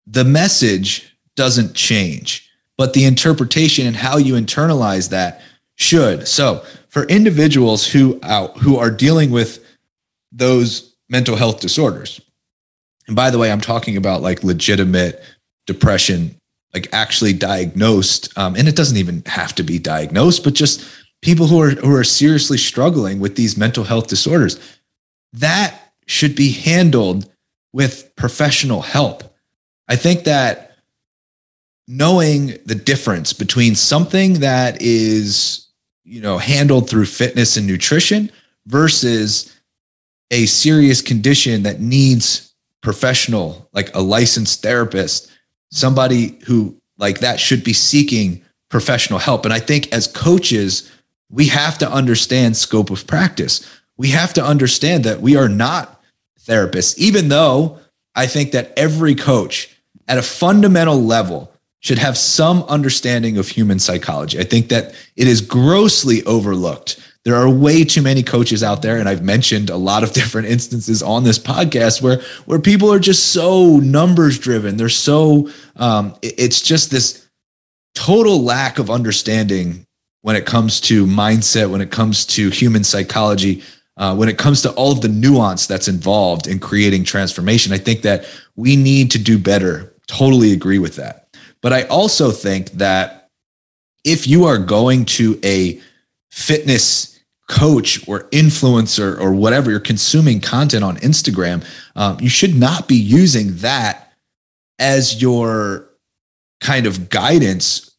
the 0.09 0.23
message 0.23 1.15
doesn't 1.35 1.75
change, 1.75 2.49
but 2.77 2.93
the 2.93 3.05
interpretation 3.05 3.85
and 3.85 3.95
how 3.95 4.17
you 4.17 4.33
internalize 4.33 5.09
that 5.09 5.41
should. 5.75 6.27
So, 6.27 6.63
for 6.89 7.03
individuals 7.05 7.87
who 7.87 8.19
out 8.23 8.57
who 8.57 8.77
are 8.77 8.89
dealing 8.89 9.29
with 9.31 9.63
those 10.31 10.95
mental 11.09 11.35
health 11.35 11.59
disorders, 11.59 12.19
and 13.07 13.15
by 13.15 13.29
the 13.29 13.37
way, 13.37 13.51
I'm 13.51 13.61
talking 13.61 13.95
about 13.95 14.21
like 14.21 14.43
legitimate 14.43 15.23
depression, 15.73 16.35
like 16.73 16.89
actually 16.91 17.33
diagnosed, 17.33 18.37
um, 18.37 18.55
and 18.55 18.67
it 18.67 18.75
doesn't 18.75 18.97
even 18.97 19.23
have 19.25 19.55
to 19.55 19.63
be 19.63 19.79
diagnosed, 19.79 20.43
but 20.43 20.53
just 20.53 20.83
people 21.21 21.47
who 21.47 21.61
are 21.61 21.71
who 21.71 21.95
are 21.95 22.03
seriously 22.03 22.57
struggling 22.57 23.19
with 23.19 23.35
these 23.35 23.57
mental 23.57 23.83
health 23.83 24.07
disorders. 24.07 24.59
That 25.33 25.93
should 26.07 26.35
be 26.35 26.51
handled 26.51 27.29
with 27.71 28.15
professional 28.15 28.81
help 28.81 29.29
I 29.89 29.95
think 29.95 30.23
that 30.25 30.77
knowing 31.87 32.57
the 32.65 32.75
difference 32.75 33.33
between 33.33 33.73
something 33.73 34.35
that 34.35 34.79
is, 34.81 35.67
you 36.05 36.21
know, 36.21 36.37
handled 36.37 36.87
through 36.87 37.07
fitness 37.07 37.57
and 37.57 37.65
nutrition 37.65 38.31
versus 38.67 39.59
a 40.29 40.45
serious 40.45 41.01
condition 41.01 41.63
that 41.63 41.81
needs 41.81 42.53
professional, 42.81 43.67
like 43.73 43.93
a 43.95 44.01
licensed 44.01 44.61
therapist, 44.61 45.28
somebody 45.71 46.39
who 46.45 46.75
like 46.97 47.19
that 47.19 47.39
should 47.39 47.63
be 47.63 47.73
seeking 47.73 48.41
professional 48.69 49.19
help. 49.19 49.45
And 49.45 49.53
I 49.53 49.59
think 49.59 49.91
as 49.91 50.07
coaches, 50.07 50.91
we 51.29 51.47
have 51.47 51.77
to 51.79 51.91
understand 51.91 52.57
scope 52.57 52.89
of 52.89 53.07
practice. 53.07 53.65
We 53.97 54.09
have 54.09 54.33
to 54.33 54.43
understand 54.43 55.03
that 55.05 55.21
we 55.21 55.35
are 55.35 55.49
not 55.49 56.01
therapists, 56.41 56.97
even 56.97 57.29
though 57.29 57.79
I 58.15 58.27
think 58.27 58.51
that 58.51 58.73
every 58.77 59.15
coach 59.15 59.75
at 60.07 60.17
a 60.17 60.23
fundamental 60.23 61.01
level 61.01 61.51
should 61.81 61.99
have 61.99 62.17
some 62.17 62.63
understanding 62.63 63.37
of 63.37 63.47
human 63.47 63.79
psychology. 63.79 64.39
I 64.39 64.43
think 64.43 64.69
that 64.69 64.93
it 65.15 65.27
is 65.27 65.41
grossly 65.41 66.23
overlooked. 66.25 66.99
There 67.29 67.37
are 67.37 67.49
way 67.49 67.83
too 67.83 68.01
many 68.01 68.23
coaches 68.23 68.63
out 68.63 68.81
there, 68.81 68.97
and 68.97 69.07
I've 69.07 69.23
mentioned 69.23 69.69
a 69.69 69.77
lot 69.77 70.03
of 70.03 70.11
different 70.19 70.47
instances 70.47 71.03
on 71.03 71.23
this 71.23 71.39
podcast 71.39 72.01
where 72.01 72.21
where 72.45 72.59
people 72.59 72.91
are 72.91 72.99
just 72.99 73.33
so 73.33 73.77
numbers 73.77 74.39
driven. 74.39 74.77
They're 74.77 74.89
so 74.89 75.49
um, 75.75 76.15
it's 76.21 76.61
just 76.61 76.91
this 76.91 77.27
total 77.95 78.41
lack 78.41 78.79
of 78.79 78.89
understanding 78.89 79.85
when 80.21 80.35
it 80.35 80.45
comes 80.45 80.81
to 80.81 81.05
mindset, 81.05 81.69
when 81.69 81.81
it 81.81 81.91
comes 81.91 82.25
to 82.25 82.49
human 82.49 82.83
psychology, 82.83 83.63
uh, 83.97 84.15
when 84.15 84.27
it 84.27 84.37
comes 84.37 84.61
to 84.63 84.71
all 84.71 84.91
of 84.91 85.01
the 85.01 85.07
nuance 85.07 85.67
that's 85.67 85.87
involved 85.87 86.47
in 86.47 86.59
creating 86.59 87.03
transformation. 87.03 87.71
I 87.71 87.77
think 87.77 88.01
that 88.01 88.25
we 88.55 88.75
need 88.75 89.11
to 89.11 89.19
do 89.19 89.37
better 89.37 89.93
Totally 90.09 90.53
agree 90.53 90.79
with 90.79 90.95
that. 90.95 91.27
But 91.61 91.71
I 91.71 91.83
also 91.83 92.31
think 92.31 92.71
that 92.71 93.29
if 94.03 94.27
you 94.27 94.45
are 94.45 94.57
going 94.57 95.05
to 95.05 95.39
a 95.43 95.79
fitness 96.31 97.08
coach 97.49 98.07
or 98.07 98.29
influencer 98.29 99.19
or 99.19 99.33
whatever, 99.33 99.71
you're 99.71 99.79
consuming 99.79 100.39
content 100.39 100.83
on 100.83 100.95
Instagram, 100.97 101.65
um, 101.95 102.17
you 102.21 102.29
should 102.29 102.55
not 102.55 102.87
be 102.87 102.95
using 102.95 103.57
that 103.57 104.13
as 104.77 105.21
your 105.21 105.89
kind 106.61 106.85
of 106.85 107.09
guidance 107.09 107.91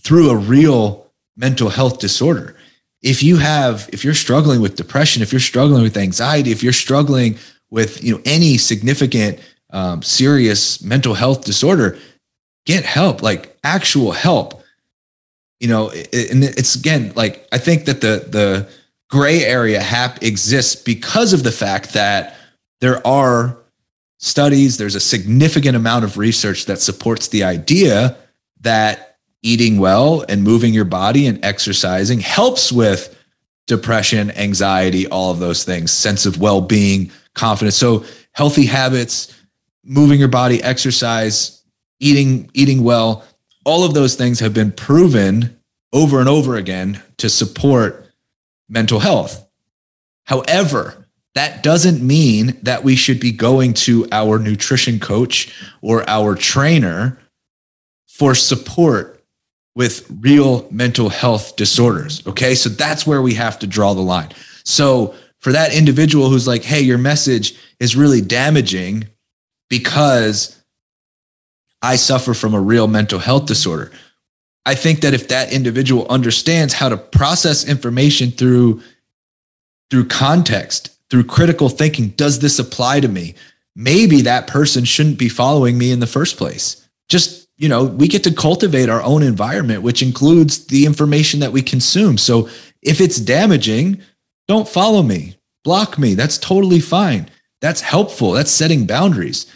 through 0.00 0.30
a 0.30 0.36
real 0.36 1.10
mental 1.36 1.68
health 1.68 1.98
disorder. 1.98 2.56
If 3.02 3.22
you 3.22 3.36
have, 3.36 3.90
if 3.92 4.04
you're 4.04 4.14
struggling 4.14 4.60
with 4.60 4.76
depression, 4.76 5.22
if 5.22 5.32
you're 5.32 5.40
struggling 5.40 5.82
with 5.82 5.96
anxiety, 5.96 6.52
if 6.52 6.62
you're 6.62 6.72
struggling 6.72 7.36
with, 7.70 8.02
you 8.02 8.14
know, 8.14 8.22
any 8.24 8.56
significant 8.56 9.40
um, 9.70 10.02
serious 10.02 10.82
mental 10.82 11.14
health 11.14 11.44
disorder, 11.44 11.98
get 12.64 12.84
help, 12.84 13.22
like 13.22 13.58
actual 13.64 14.12
help. 14.12 14.62
You 15.60 15.68
know, 15.68 15.90
and 15.90 16.44
it's 16.44 16.74
again 16.74 17.12
like 17.16 17.48
I 17.50 17.58
think 17.58 17.86
that 17.86 18.00
the 18.00 18.26
the 18.28 18.68
gray 19.10 19.44
area 19.44 19.80
hap 19.80 20.22
exists 20.22 20.76
because 20.76 21.32
of 21.32 21.42
the 21.42 21.52
fact 21.52 21.92
that 21.92 22.36
there 22.80 23.04
are 23.06 23.56
studies, 24.18 24.76
there's 24.76 24.94
a 24.94 25.00
significant 25.00 25.76
amount 25.76 26.04
of 26.04 26.16
research 26.16 26.66
that 26.66 26.80
supports 26.80 27.28
the 27.28 27.44
idea 27.44 28.16
that 28.60 29.18
eating 29.42 29.78
well 29.78 30.24
and 30.28 30.42
moving 30.42 30.72
your 30.72 30.84
body 30.84 31.26
and 31.26 31.44
exercising 31.44 32.20
helps 32.20 32.72
with 32.72 33.14
depression, 33.66 34.30
anxiety, 34.32 35.06
all 35.08 35.30
of 35.30 35.38
those 35.38 35.64
things, 35.64 35.90
sense 35.90 36.26
of 36.26 36.40
well 36.40 36.60
being, 36.60 37.10
confidence. 37.34 37.76
So, 37.76 38.04
healthy 38.32 38.66
habits, 38.66 39.34
moving 39.84 40.18
your 40.18 40.28
body, 40.28 40.62
exercise, 40.62 41.62
eating 42.00 42.50
eating 42.54 42.82
well, 42.82 43.24
all 43.64 43.84
of 43.84 43.94
those 43.94 44.14
things 44.14 44.40
have 44.40 44.54
been 44.54 44.72
proven 44.72 45.58
over 45.92 46.20
and 46.20 46.28
over 46.28 46.56
again 46.56 47.02
to 47.18 47.28
support 47.28 48.03
mental 48.68 49.00
health. 49.00 49.46
However, 50.24 51.06
that 51.34 51.62
doesn't 51.62 52.00
mean 52.00 52.58
that 52.62 52.84
we 52.84 52.96
should 52.96 53.20
be 53.20 53.32
going 53.32 53.74
to 53.74 54.06
our 54.12 54.38
nutrition 54.38 55.00
coach 55.00 55.52
or 55.82 56.08
our 56.08 56.34
trainer 56.34 57.18
for 58.06 58.34
support 58.34 59.24
with 59.74 60.06
real 60.20 60.68
mental 60.70 61.08
health 61.08 61.56
disorders. 61.56 62.24
Okay. 62.26 62.54
So 62.54 62.68
that's 62.68 63.06
where 63.06 63.20
we 63.20 63.34
have 63.34 63.58
to 63.58 63.66
draw 63.66 63.94
the 63.94 64.00
line. 64.00 64.30
So 64.64 65.14
for 65.40 65.52
that 65.52 65.74
individual 65.74 66.30
who's 66.30 66.46
like, 66.46 66.62
hey, 66.62 66.80
your 66.80 66.98
message 66.98 67.56
is 67.80 67.96
really 67.96 68.20
damaging 68.20 69.08
because 69.68 70.62
I 71.82 71.96
suffer 71.96 72.32
from 72.32 72.54
a 72.54 72.60
real 72.60 72.86
mental 72.86 73.18
health 73.18 73.46
disorder. 73.46 73.90
I 74.66 74.74
think 74.74 75.00
that 75.00 75.14
if 75.14 75.28
that 75.28 75.52
individual 75.52 76.06
understands 76.08 76.74
how 76.74 76.88
to 76.88 76.96
process 76.96 77.66
information 77.66 78.30
through 78.30 78.82
through 79.90 80.06
context, 80.06 80.90
through 81.10 81.24
critical 81.24 81.68
thinking, 81.68 82.08
does 82.10 82.38
this 82.38 82.58
apply 82.58 83.00
to 83.00 83.08
me? 83.08 83.34
Maybe 83.76 84.22
that 84.22 84.46
person 84.46 84.84
shouldn't 84.84 85.18
be 85.18 85.28
following 85.28 85.76
me 85.76 85.90
in 85.92 86.00
the 86.00 86.06
first 86.06 86.36
place. 86.36 86.88
Just, 87.08 87.48
you 87.58 87.68
know, 87.68 87.84
we 87.84 88.08
get 88.08 88.24
to 88.24 88.34
cultivate 88.34 88.88
our 88.88 89.02
own 89.02 89.22
environment, 89.22 89.82
which 89.82 90.02
includes 90.02 90.66
the 90.66 90.86
information 90.86 91.40
that 91.40 91.52
we 91.52 91.62
consume. 91.62 92.16
So 92.18 92.48
if 92.82 93.00
it's 93.00 93.18
damaging, 93.18 94.00
don't 94.48 94.68
follow 94.68 95.02
me, 95.02 95.36
block 95.62 95.98
me. 95.98 96.14
That's 96.14 96.38
totally 96.38 96.80
fine. 96.80 97.30
That's 97.60 97.80
helpful. 97.80 98.32
That's 98.32 98.50
setting 98.50 98.86
boundaries. 98.86 99.46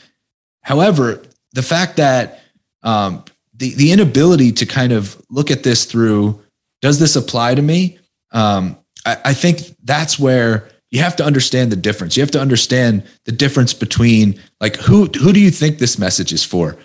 However, 0.62 1.22
the 1.52 1.62
fact 1.62 1.96
that 1.96 2.40
um, 2.82 3.24
the 3.58 3.74
the 3.74 3.92
inability 3.92 4.52
to 4.52 4.66
kind 4.66 4.92
of 4.92 5.20
look 5.30 5.50
at 5.50 5.62
this 5.62 5.84
through 5.84 6.40
does 6.80 6.98
this 6.98 7.16
apply 7.16 7.54
to 7.56 7.62
me? 7.62 7.98
Um, 8.32 8.78
I, 9.04 9.16
I 9.26 9.34
think 9.34 9.60
that's 9.84 10.18
where 10.18 10.68
you 10.90 11.00
have 11.00 11.16
to 11.16 11.24
understand 11.24 11.70
the 11.72 11.76
difference. 11.76 12.16
You 12.16 12.22
have 12.22 12.30
to 12.30 12.40
understand 12.40 13.04
the 13.24 13.32
difference 13.32 13.74
between 13.74 14.40
like 14.60 14.76
who 14.76 15.06
who 15.06 15.32
do 15.32 15.40
you 15.40 15.50
think 15.50 15.78
this 15.78 15.98
message 15.98 16.32
is 16.32 16.44
for? 16.44 16.76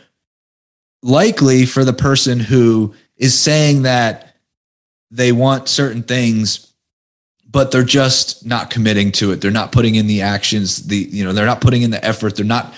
Likely 1.01 1.65
for 1.65 1.83
the 1.83 1.93
person 1.93 2.39
who 2.39 2.93
is 3.17 3.37
saying 3.37 3.83
that 3.83 4.35
they 5.11 5.31
want 5.31 5.69
certain 5.69 6.03
things 6.03 6.73
but 7.53 7.69
they're 7.71 7.83
just 7.83 8.43
not 8.45 8.71
committing 8.71 9.11
to 9.11 9.31
it. 9.31 9.39
They're 9.39 9.51
not 9.51 9.71
putting 9.71 9.93
in 9.93 10.07
the 10.07 10.23
actions, 10.23 10.87
the 10.87 10.97
you 10.97 11.23
know, 11.23 11.33
they're 11.33 11.45
not 11.45 11.61
putting 11.61 11.83
in 11.83 11.91
the 11.91 12.03
effort. 12.03 12.35
They're 12.35 12.43
not 12.43 12.73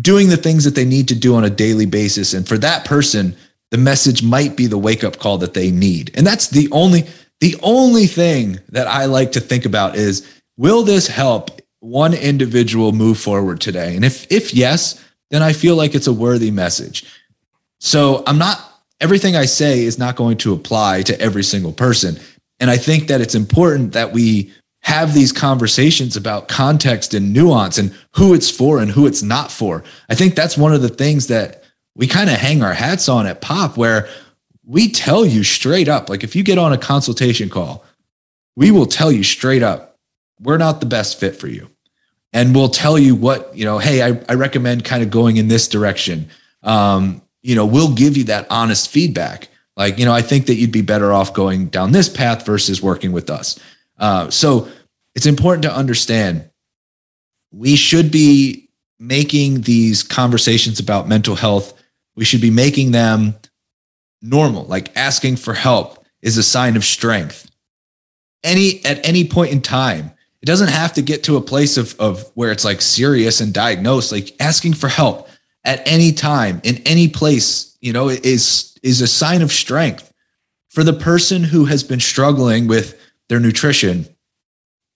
doing 0.00 0.28
the 0.28 0.36
things 0.36 0.64
that 0.64 0.74
they 0.74 0.84
need 0.84 1.08
to 1.08 1.14
do 1.14 1.34
on 1.34 1.44
a 1.44 1.50
daily 1.50 1.86
basis. 1.86 2.34
And 2.34 2.46
for 2.46 2.58
that 2.58 2.84
person, 2.84 3.36
the 3.70 3.78
message 3.78 4.22
might 4.22 4.56
be 4.56 4.66
the 4.66 4.78
wake 4.78 5.04
up 5.04 5.18
call 5.18 5.38
that 5.38 5.54
they 5.54 5.70
need. 5.70 6.10
And 6.14 6.26
that's 6.26 6.48
the 6.48 6.68
only 6.72 7.06
the 7.40 7.56
only 7.62 8.06
thing 8.06 8.58
that 8.70 8.88
I 8.88 9.04
like 9.04 9.32
to 9.32 9.40
think 9.40 9.64
about 9.64 9.94
is 9.94 10.26
will 10.56 10.82
this 10.82 11.06
help 11.06 11.60
one 11.80 12.14
individual 12.14 12.92
move 12.92 13.18
forward 13.18 13.60
today? 13.60 13.94
And 13.94 14.04
if 14.04 14.30
if 14.30 14.52
yes, 14.54 15.02
then 15.30 15.42
I 15.42 15.52
feel 15.52 15.76
like 15.76 15.94
it's 15.94 16.06
a 16.06 16.12
worthy 16.12 16.50
message. 16.50 17.04
So 17.80 18.22
I'm 18.26 18.38
not 18.38 18.60
everything 19.00 19.36
I 19.36 19.44
say 19.44 19.84
is 19.84 19.98
not 19.98 20.16
going 20.16 20.38
to 20.38 20.52
apply 20.52 21.02
to 21.02 21.20
every 21.20 21.44
single 21.44 21.72
person. 21.72 22.18
And 22.60 22.70
I 22.70 22.76
think 22.76 23.06
that 23.08 23.20
it's 23.20 23.36
important 23.36 23.92
that 23.92 24.12
we 24.12 24.52
have 24.88 25.12
these 25.12 25.32
conversations 25.32 26.16
about 26.16 26.48
context 26.48 27.12
and 27.12 27.30
nuance 27.30 27.76
and 27.76 27.94
who 28.12 28.32
it's 28.32 28.50
for 28.50 28.80
and 28.80 28.90
who 28.90 29.06
it's 29.06 29.22
not 29.22 29.52
for. 29.52 29.84
I 30.08 30.14
think 30.14 30.34
that's 30.34 30.56
one 30.56 30.72
of 30.72 30.80
the 30.80 30.88
things 30.88 31.26
that 31.26 31.62
we 31.94 32.06
kind 32.06 32.30
of 32.30 32.36
hang 32.36 32.62
our 32.62 32.72
hats 32.72 33.06
on 33.06 33.26
at 33.26 33.42
Pop, 33.42 33.76
where 33.76 34.08
we 34.64 34.90
tell 34.90 35.26
you 35.26 35.44
straight 35.44 35.88
up 35.88 36.08
like, 36.08 36.24
if 36.24 36.34
you 36.34 36.42
get 36.42 36.56
on 36.56 36.72
a 36.72 36.78
consultation 36.78 37.50
call, 37.50 37.84
we 38.56 38.70
will 38.70 38.86
tell 38.86 39.12
you 39.12 39.22
straight 39.22 39.62
up, 39.62 39.98
we're 40.40 40.56
not 40.56 40.80
the 40.80 40.86
best 40.86 41.20
fit 41.20 41.36
for 41.36 41.48
you. 41.48 41.68
And 42.32 42.54
we'll 42.54 42.70
tell 42.70 42.98
you 42.98 43.14
what, 43.14 43.54
you 43.54 43.66
know, 43.66 43.78
hey, 43.78 44.02
I, 44.02 44.18
I 44.26 44.34
recommend 44.36 44.86
kind 44.86 45.02
of 45.02 45.10
going 45.10 45.36
in 45.36 45.48
this 45.48 45.68
direction. 45.68 46.30
Um, 46.62 47.20
you 47.42 47.54
know, 47.54 47.66
we'll 47.66 47.94
give 47.94 48.16
you 48.16 48.24
that 48.24 48.46
honest 48.48 48.88
feedback. 48.88 49.48
Like, 49.76 49.98
you 49.98 50.06
know, 50.06 50.14
I 50.14 50.22
think 50.22 50.46
that 50.46 50.54
you'd 50.54 50.72
be 50.72 50.80
better 50.80 51.12
off 51.12 51.34
going 51.34 51.66
down 51.66 51.92
this 51.92 52.08
path 52.08 52.46
versus 52.46 52.80
working 52.80 53.12
with 53.12 53.28
us. 53.28 53.60
Uh, 53.98 54.30
so 54.30 54.68
it's 55.18 55.26
important 55.26 55.64
to 55.64 55.74
understand 55.74 56.48
we 57.50 57.74
should 57.74 58.12
be 58.12 58.68
making 59.00 59.62
these 59.62 60.04
conversations 60.04 60.78
about 60.78 61.08
mental 61.08 61.34
health, 61.34 61.74
we 62.14 62.24
should 62.24 62.40
be 62.40 62.52
making 62.52 62.92
them 62.92 63.34
normal, 64.22 64.62
like 64.66 64.96
asking 64.96 65.34
for 65.34 65.54
help 65.54 66.06
is 66.22 66.38
a 66.38 66.42
sign 66.44 66.76
of 66.76 66.84
strength. 66.84 67.50
Any 68.44 68.80
at 68.84 69.04
any 69.04 69.26
point 69.26 69.50
in 69.50 69.60
time, 69.60 70.12
it 70.40 70.46
doesn't 70.46 70.70
have 70.70 70.92
to 70.92 71.02
get 71.02 71.24
to 71.24 71.36
a 71.36 71.40
place 71.40 71.76
of, 71.76 71.98
of 71.98 72.30
where 72.34 72.52
it's 72.52 72.64
like 72.64 72.80
serious 72.80 73.40
and 73.40 73.52
diagnosed, 73.52 74.12
like 74.12 74.36
asking 74.38 74.74
for 74.74 74.86
help 74.86 75.28
at 75.64 75.82
any 75.84 76.12
time 76.12 76.60
in 76.62 76.76
any 76.86 77.08
place, 77.08 77.76
you 77.80 77.92
know, 77.92 78.08
is 78.08 78.78
is 78.84 79.00
a 79.00 79.08
sign 79.08 79.42
of 79.42 79.50
strength. 79.50 80.12
For 80.68 80.84
the 80.84 80.92
person 80.92 81.42
who 81.42 81.64
has 81.64 81.82
been 81.82 81.98
struggling 81.98 82.68
with 82.68 82.96
their 83.28 83.40
nutrition 83.40 84.06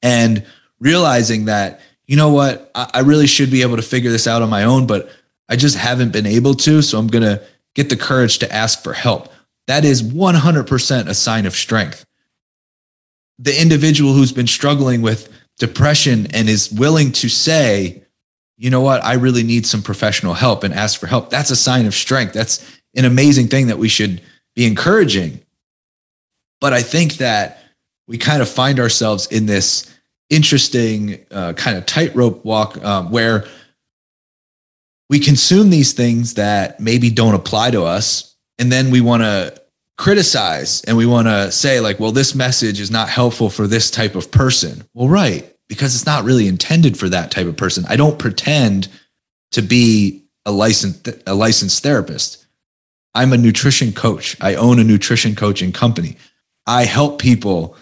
and 0.03 0.45
realizing 0.81 1.47
that, 1.47 1.81
you 2.07 2.17
know 2.17 2.31
what, 2.31 2.71
I, 2.75 2.91
I 2.95 3.01
really 3.01 3.27
should 3.27 3.51
be 3.51 3.63
able 3.63 3.77
to 3.77 3.83
figure 3.83 4.11
this 4.11 4.27
out 4.27 4.43
on 4.43 4.51
my 4.51 4.65
own, 4.65 4.87
but 4.87 5.11
I 5.49 5.57
just 5.57 5.77
haven't 5.77 6.13
been 6.13 6.27
able 6.27 6.55
to. 6.55 6.83
So 6.83 6.99
I'm 6.99 7.07
going 7.07 7.25
to 7.25 7.43
get 7.75 7.89
the 7.89 7.97
courage 7.97 8.39
to 8.39 8.53
ask 8.53 8.83
for 8.83 8.93
help. 8.93 9.29
That 9.67 9.85
is 9.85 10.03
100% 10.03 11.09
a 11.09 11.15
sign 11.15 11.47
of 11.47 11.55
strength. 11.55 12.05
The 13.39 13.61
individual 13.61 14.13
who's 14.13 14.33
been 14.33 14.47
struggling 14.47 15.03
with 15.03 15.29
depression 15.59 16.27
and 16.35 16.49
is 16.49 16.71
willing 16.73 17.13
to 17.13 17.29
say, 17.29 18.03
you 18.57 18.71
know 18.71 18.81
what, 18.81 19.05
I 19.05 19.15
really 19.15 19.43
need 19.43 19.67
some 19.67 19.83
professional 19.83 20.35
help 20.35 20.65
and 20.65 20.75
ask 20.75 20.99
for 20.99 21.07
help. 21.07 21.31
That's 21.31 21.51
a 21.51 21.57
sign 21.57 21.87
of 21.87 21.95
strength. 21.95 22.33
That's 22.33 22.65
an 22.95 23.05
amazing 23.05 23.49
thing 23.49 23.69
that 23.69 23.79
we 23.79 23.89
should 23.89 24.21
be 24.55 24.67
encouraging. 24.67 25.41
But 26.61 26.73
I 26.73 26.83
think 26.83 27.15
that 27.15 27.62
we 28.13 28.19
kind 28.19 28.43
of 28.43 28.49
find 28.49 28.79
ourselves 28.79 29.27
in 29.29 29.47
this 29.47 29.91
interesting 30.29 31.19
uh, 31.31 31.55
kind 31.55 31.79
of 31.79 31.87
tightrope 31.87 32.45
walk 32.45 32.77
um, 32.85 33.11
where 33.11 33.47
we 35.09 35.19
consume 35.19 35.71
these 35.71 35.95
things 35.95 36.35
that 36.35 36.79
maybe 36.79 37.09
don't 37.09 37.35
apply 37.35 37.71
to 37.71 37.85
us 37.85 38.37
and 38.59 38.71
then 38.71 38.91
we 38.91 39.01
want 39.01 39.23
to 39.23 39.59
criticize 39.97 40.85
and 40.85 40.97
we 40.97 41.07
want 41.07 41.27
to 41.27 41.51
say 41.51 41.81
like 41.81 41.99
well 41.99 42.13
this 42.13 42.35
message 42.35 42.81
is 42.81 42.91
not 42.91 43.09
helpful 43.09 43.49
for 43.49 43.67
this 43.67 43.91
type 43.91 44.15
of 44.15 44.31
person. 44.31 44.85
Well 44.93 45.09
right 45.09 45.49
because 45.69 45.95
it's 45.95 46.07
not 46.07 46.25
really 46.25 46.49
intended 46.49 46.99
for 46.99 47.09
that 47.09 47.31
type 47.31 47.47
of 47.47 47.57
person. 47.57 47.87
I 47.89 47.97
don't 47.97 48.19
pretend 48.19 48.89
to 49.53 49.63
be 49.63 50.23
a 50.45 50.53
licensed 50.53 51.09
a 51.27 51.35
licensed 51.35 51.83
therapist. 51.83 52.47
I'm 53.15 53.33
a 53.33 53.39
nutrition 53.39 53.93
coach. 53.93 54.37
I 54.43 54.55
own 54.55 54.79
a 54.79 54.85
nutrition 54.85 55.35
coaching 55.35 55.73
company. 55.73 56.17
I 56.67 56.85
help 56.85 57.19
people 57.19 57.77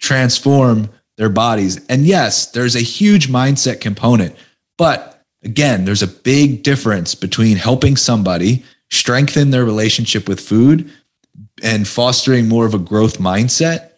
transform 0.00 0.90
their 1.16 1.28
bodies. 1.28 1.84
And 1.88 2.06
yes, 2.06 2.50
there's 2.50 2.74
a 2.74 2.80
huge 2.80 3.28
mindset 3.28 3.80
component. 3.80 4.34
But 4.78 5.22
again, 5.44 5.84
there's 5.84 6.02
a 6.02 6.08
big 6.08 6.62
difference 6.62 7.14
between 7.14 7.56
helping 7.56 7.96
somebody 7.96 8.64
strengthen 8.90 9.50
their 9.50 9.64
relationship 9.64 10.28
with 10.28 10.40
food 10.40 10.90
and 11.62 11.86
fostering 11.86 12.48
more 12.48 12.66
of 12.66 12.74
a 12.74 12.78
growth 12.78 13.18
mindset 13.18 13.90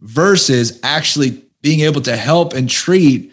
versus 0.00 0.80
actually 0.82 1.42
being 1.62 1.80
able 1.80 2.00
to 2.02 2.16
help 2.16 2.52
and 2.52 2.68
treat 2.68 3.32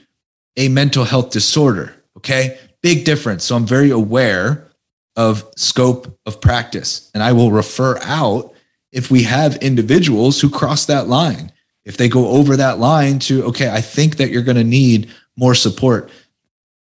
a 0.55 0.69
mental 0.69 1.03
health 1.03 1.31
disorder. 1.31 1.95
Okay. 2.17 2.57
Big 2.81 3.05
difference. 3.05 3.43
So 3.43 3.55
I'm 3.55 3.65
very 3.65 3.89
aware 3.89 4.67
of 5.15 5.43
scope 5.57 6.17
of 6.25 6.39
practice 6.39 7.09
and 7.13 7.23
I 7.23 7.33
will 7.33 7.51
refer 7.51 7.97
out 8.03 8.53
if 8.91 9.11
we 9.11 9.23
have 9.23 9.55
individuals 9.57 10.39
who 10.39 10.49
cross 10.49 10.85
that 10.85 11.07
line 11.07 11.51
if 11.85 11.97
they 11.97 12.09
go 12.09 12.29
over 12.29 12.57
that 12.57 12.79
line 12.79 13.19
to, 13.19 13.43
okay, 13.45 13.69
I 13.69 13.81
think 13.81 14.17
that 14.17 14.29
you're 14.29 14.43
going 14.43 14.57
to 14.57 14.63
need 14.63 15.09
more 15.35 15.55
support. 15.55 16.09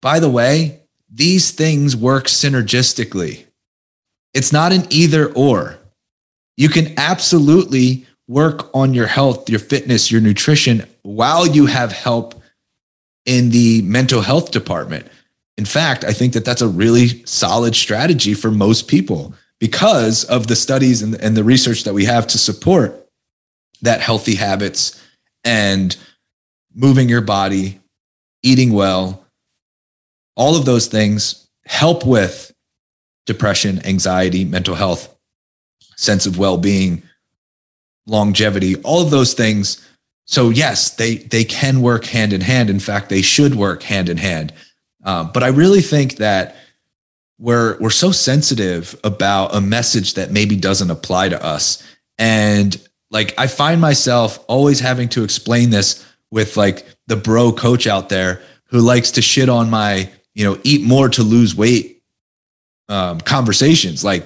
By 0.01 0.19
the 0.19 0.31
way, 0.31 0.81
these 1.11 1.51
things 1.51 1.97
work 1.97 2.25
synergistically. 2.25 3.45
It's 4.35 4.53
not 4.53 4.73
an 4.73 4.87
either 4.91 5.33
or. 5.33 5.79
You 6.57 6.69
can 6.69 6.99
absolutely 6.99 8.07
work 8.29 8.71
on 8.75 8.95
your 8.95 9.07
health, 9.07 9.49
your 9.49 9.61
fitness, 9.61 10.11
your 10.11 10.21
nutrition 10.21 10.87
while 11.03 11.47
you 11.47 11.67
have 11.67 11.93
help 11.93 12.41
in 13.27 13.51
the 13.51 13.83
mental 13.83 14.23
health 14.23 14.51
department. 14.51 15.07
In 15.59 15.65
fact, 15.65 16.05
I 16.05 16.13
think 16.13 16.33
that 16.33 16.45
that's 16.45 16.63
a 16.63 16.69
really 16.69 17.25
solid 17.27 17.77
strategy 17.77 18.35
for 18.35 18.51
most 18.51 18.89
people 18.89 19.35
because 19.61 20.25
of 20.25 20.47
the 20.47 20.57
studies 20.57 21.03
and, 21.03 21.37
the 21.37 21.45
research 21.45 21.85
that 21.85 21.95
we 21.95 22.05
have 22.05 22.27
to 22.29 22.39
support 22.39 23.02
that 23.83 24.01
healthy 24.01 24.35
habits 24.35 25.01
and 25.45 25.97
moving 26.75 27.09
your 27.09 27.21
body, 27.21 27.81
eating 28.43 28.73
well, 28.73 29.25
all 30.37 30.57
of 30.57 30.65
those 30.65 30.87
things 30.87 31.49
help 31.67 32.07
with 32.07 32.53
depression, 33.27 33.85
anxiety, 33.87 34.45
mental 34.45 34.75
health, 34.75 35.15
sense 35.97 36.27
of 36.27 36.39
well-being, 36.39 37.03
longevity, 38.07 38.77
all 38.83 39.03
of 39.03 39.11
those 39.11 39.35
things. 39.35 39.87
So 40.27 40.51
yes, 40.51 40.97
they 40.97 41.17
they 41.17 41.45
can 41.45 41.83
work 41.83 42.05
hand 42.05 42.33
in 42.33 42.41
hand. 42.41 42.71
In 42.71 42.81
fact, 42.81 43.09
they 43.09 43.23
should 43.23 43.55
work 43.55 43.83
hand 43.83 44.09
in 44.09 44.17
hand. 44.17 44.53
Uh, 45.05 45.25
but 45.25 45.43
I 45.43 45.49
really 45.49 45.81
think 45.81 46.17
that 46.17 46.57
we're 47.39 47.77
we're 47.79 47.91
so 47.91 48.13
sensitive 48.13 48.99
about 49.05 49.55
a 49.55 49.61
message 49.61 50.15
that 50.15 50.31
maybe 50.31 50.57
doesn't 50.57 50.91
apply 50.91 51.29
to 51.29 51.45
us, 51.45 51.83
and 52.19 52.81
like 53.13 53.35
I 53.39 53.47
find 53.47 53.81
myself 53.81 54.43
always 54.49 54.81
having 54.81 55.09
to 55.11 55.23
explain 55.23 55.71
this 55.71 56.05
with 56.31 56.57
like 56.57 56.87
the 57.07 57.17
bro 57.17 57.53
coach 57.53 57.87
out 57.87 58.09
there 58.09 58.41
who 58.65 58.81
likes 58.81 59.13
to 59.13 59.23
shit 59.23 59.51
on 59.51 59.69
my, 59.71 60.11
you 60.35 60.45
know, 60.45 60.59
eat 60.65 60.83
more 60.83 61.11
to 61.11 61.23
lose 61.23 61.55
weight 61.55 62.03
um, 62.89 63.21
conversations. 63.21 64.03
Like 64.03 64.25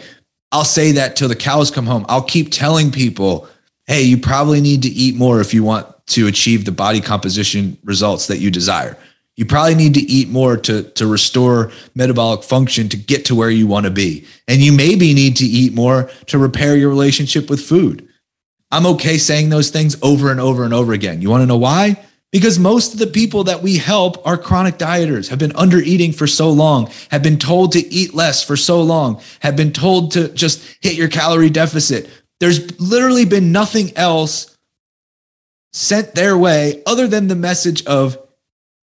I'll 0.53 0.65
say 0.65 0.93
that 0.93 1.17
till 1.17 1.29
the 1.29 1.37
cows 1.37 1.71
come 1.71 1.85
home. 1.85 2.07
I'll 2.09 2.23
keep 2.23 2.53
telling 2.53 2.93
people, 2.93 3.49
hey, 3.87 4.03
you 4.03 4.17
probably 4.17 4.61
need 4.61 4.83
to 4.83 4.89
eat 4.89 5.17
more 5.17 5.41
if 5.41 5.53
you 5.53 5.65
want 5.65 5.87
to 6.07 6.29
achieve 6.29 6.65
the 6.65 6.73
body 6.73 7.01
composition 7.01 7.77
results 7.83 8.29
that 8.29 8.39
you 8.39 8.53
desire. 8.53 8.97
You 9.35 9.45
probably 9.45 9.75
need 9.75 9.95
to 9.95 10.01
eat 10.01 10.29
more 10.29 10.57
to, 10.59 10.85
to 10.85 11.07
restore 11.07 11.71
metabolic 11.95 12.43
function 12.43 12.89
to 12.89 12.97
get 12.97 13.25
to 13.27 13.35
where 13.35 13.51
you 13.51 13.67
want 13.67 13.85
to 13.85 13.91
be. 13.91 14.27
And 14.49 14.63
you 14.63 14.73
maybe 14.73 15.13
need 15.13 15.37
to 15.39 15.45
eat 15.45 15.75
more 15.75 16.09
to 16.27 16.39
repair 16.39 16.77
your 16.77 16.89
relationship 16.89 17.51
with 17.51 17.61
food. 17.61 18.09
I'm 18.77 18.85
okay 18.85 19.17
saying 19.17 19.49
those 19.49 19.71
things 19.71 19.97
over 20.03 20.31
and 20.31 20.39
over 20.39 20.63
and 20.63 20.75
over 20.75 20.93
again. 20.93 21.23
You 21.23 21.31
want 21.31 21.41
to 21.41 21.47
know 21.47 21.57
why? 21.57 21.99
Because 22.31 22.59
most 22.59 22.93
of 22.93 22.99
the 22.99 23.07
people 23.07 23.45
that 23.45 23.63
we 23.63 23.79
help 23.79 24.27
are 24.27 24.37
chronic 24.37 24.77
dieters, 24.77 25.31
have 25.31 25.39
been 25.39 25.57
under 25.57 25.79
eating 25.79 26.13
for 26.13 26.27
so 26.27 26.51
long, 26.51 26.91
have 27.11 27.23
been 27.23 27.39
told 27.39 27.73
to 27.73 27.79
eat 27.79 28.13
less 28.13 28.45
for 28.45 28.55
so 28.55 28.83
long, 28.83 29.23
have 29.41 29.57
been 29.57 29.73
told 29.73 30.11
to 30.13 30.29
just 30.29 30.63
hit 30.83 30.93
your 30.93 31.09
calorie 31.09 31.49
deficit. 31.49 32.11
There's 32.39 32.79
literally 32.79 33.25
been 33.25 33.51
nothing 33.51 33.97
else 33.97 34.59
sent 35.73 36.15
their 36.15 36.37
way 36.37 36.83
other 36.85 37.07
than 37.07 37.29
the 37.29 37.35
message 37.35 37.83
of 37.87 38.19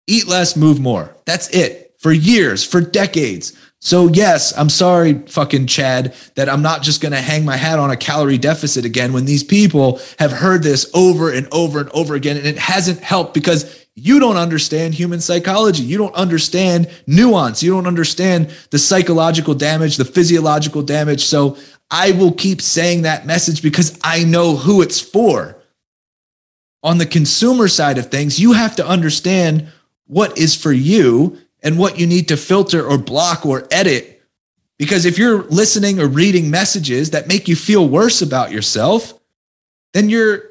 eat 0.06 0.26
less, 0.26 0.56
move 0.56 0.78
more. 0.78 1.16
That's 1.24 1.48
it 1.56 1.94
for 2.00 2.12
years, 2.12 2.62
for 2.62 2.82
decades. 2.82 3.56
So, 3.82 4.08
yes, 4.08 4.56
I'm 4.58 4.68
sorry, 4.68 5.14
fucking 5.14 5.66
Chad, 5.66 6.14
that 6.34 6.50
I'm 6.50 6.60
not 6.60 6.82
just 6.82 7.00
going 7.00 7.12
to 7.12 7.20
hang 7.20 7.46
my 7.46 7.56
hat 7.56 7.78
on 7.78 7.90
a 7.90 7.96
calorie 7.96 8.36
deficit 8.36 8.84
again 8.84 9.14
when 9.14 9.24
these 9.24 9.42
people 9.42 10.00
have 10.18 10.32
heard 10.32 10.62
this 10.62 10.90
over 10.92 11.32
and 11.32 11.48
over 11.50 11.80
and 11.80 11.88
over 11.90 12.14
again. 12.14 12.36
And 12.36 12.46
it 12.46 12.58
hasn't 12.58 13.00
helped 13.00 13.32
because 13.32 13.86
you 13.94 14.20
don't 14.20 14.36
understand 14.36 14.92
human 14.92 15.20
psychology. 15.20 15.82
You 15.82 15.96
don't 15.96 16.14
understand 16.14 16.90
nuance. 17.06 17.62
You 17.62 17.70
don't 17.72 17.86
understand 17.86 18.54
the 18.70 18.78
psychological 18.78 19.54
damage, 19.54 19.96
the 19.96 20.04
physiological 20.04 20.82
damage. 20.82 21.24
So, 21.24 21.56
I 21.90 22.12
will 22.12 22.32
keep 22.32 22.62
saying 22.62 23.02
that 23.02 23.26
message 23.26 23.62
because 23.62 23.98
I 24.04 24.24
know 24.24 24.56
who 24.56 24.82
it's 24.82 25.00
for. 25.00 25.56
On 26.82 26.98
the 26.98 27.06
consumer 27.06 27.66
side 27.66 27.98
of 27.98 28.10
things, 28.10 28.38
you 28.38 28.52
have 28.52 28.76
to 28.76 28.86
understand 28.86 29.68
what 30.06 30.38
is 30.38 30.54
for 30.54 30.72
you 30.72 31.38
and 31.62 31.78
what 31.78 31.98
you 31.98 32.06
need 32.06 32.28
to 32.28 32.36
filter 32.36 32.84
or 32.84 32.98
block 32.98 33.44
or 33.44 33.66
edit. 33.70 34.22
Because 34.78 35.04
if 35.04 35.18
you're 35.18 35.42
listening 35.44 36.00
or 36.00 36.08
reading 36.08 36.50
messages 36.50 37.10
that 37.10 37.28
make 37.28 37.48
you 37.48 37.56
feel 37.56 37.86
worse 37.86 38.22
about 38.22 38.50
yourself, 38.50 39.12
then 39.92 40.08
you're 40.08 40.42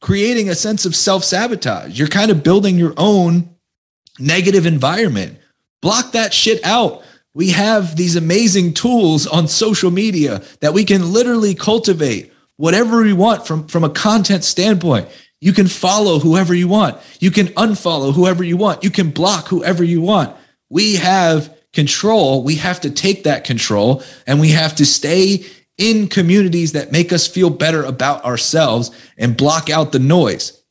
creating 0.00 0.48
a 0.48 0.54
sense 0.54 0.86
of 0.86 0.96
self 0.96 1.24
sabotage. 1.24 1.98
You're 1.98 2.08
kind 2.08 2.30
of 2.30 2.42
building 2.42 2.76
your 2.76 2.94
own 2.96 3.54
negative 4.18 4.66
environment. 4.66 5.38
Block 5.82 6.12
that 6.12 6.34
shit 6.34 6.64
out. 6.64 7.02
We 7.32 7.50
have 7.50 7.96
these 7.96 8.16
amazing 8.16 8.74
tools 8.74 9.26
on 9.26 9.46
social 9.46 9.90
media 9.90 10.42
that 10.60 10.74
we 10.74 10.84
can 10.84 11.12
literally 11.12 11.54
cultivate 11.54 12.32
whatever 12.56 13.02
we 13.02 13.12
want 13.12 13.46
from, 13.46 13.68
from 13.68 13.84
a 13.84 13.90
content 13.90 14.44
standpoint. 14.44 15.08
You 15.40 15.52
can 15.52 15.68
follow 15.68 16.18
whoever 16.18 16.54
you 16.54 16.68
want. 16.68 16.98
You 17.20 17.30
can 17.30 17.46
unfollow 17.48 18.12
whoever 18.12 18.44
you 18.44 18.56
want. 18.56 18.84
You 18.84 18.90
can 18.90 19.10
block 19.10 19.48
whoever 19.48 19.82
you 19.82 20.02
want. 20.02 20.36
We 20.70 20.96
have 20.96 21.54
control. 21.72 22.42
We 22.42 22.56
have 22.56 22.80
to 22.80 22.90
take 22.90 23.24
that 23.24 23.44
control 23.44 24.02
and 24.26 24.40
we 24.40 24.50
have 24.50 24.74
to 24.76 24.86
stay 24.86 25.44
in 25.78 26.08
communities 26.08 26.72
that 26.72 26.92
make 26.92 27.12
us 27.12 27.26
feel 27.26 27.50
better 27.50 27.82
about 27.84 28.24
ourselves 28.24 28.90
and 29.18 29.36
block 29.36 29.70
out 29.70 29.92
the 29.92 29.98
noise. 29.98 30.62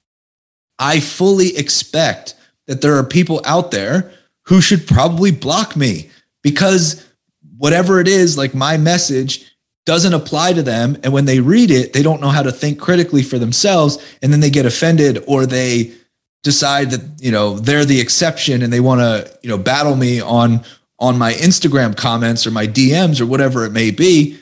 I 0.77 0.99
fully 0.99 1.57
expect 1.57 2.35
that 2.67 2.81
there 2.81 2.95
are 2.95 3.03
people 3.03 3.41
out 3.45 3.71
there 3.71 4.11
who 4.45 4.61
should 4.61 4.87
probably 4.87 5.31
block 5.31 5.75
me 5.75 6.09
because 6.43 7.05
whatever 7.57 7.99
it 7.99 8.07
is, 8.07 8.37
like 8.37 8.53
my 8.53 8.77
message 8.77 9.45
doesn't 9.85 10.13
apply 10.13 10.53
to 10.53 10.61
them. 10.61 10.97
And 11.03 11.11
when 11.11 11.25
they 11.25 11.39
read 11.39 11.71
it, 11.71 11.93
they 11.93 12.03
don't 12.03 12.21
know 12.21 12.29
how 12.29 12.43
to 12.43 12.51
think 12.51 12.79
critically 12.79 13.23
for 13.23 13.39
themselves. 13.39 13.97
And 14.21 14.31
then 14.31 14.39
they 14.39 14.51
get 14.51 14.65
offended 14.65 15.23
or 15.27 15.45
they 15.45 15.91
decide 16.43 16.91
that, 16.91 17.01
you 17.21 17.31
know, 17.31 17.59
they're 17.59 17.85
the 17.85 17.99
exception 17.99 18.61
and 18.61 18.71
they 18.71 18.79
want 18.79 19.01
to, 19.01 19.39
you 19.41 19.49
know, 19.49 19.57
battle 19.57 19.95
me 19.95 20.21
on 20.21 20.63
on 20.99 21.17
my 21.17 21.31
Instagram 21.33 21.95
comments 21.95 22.45
or 22.45 22.51
my 22.51 22.67
DMs 22.67 23.21
or 23.21 23.25
whatever 23.25 23.65
it 23.65 23.71
may 23.71 23.89
be. 23.91 24.37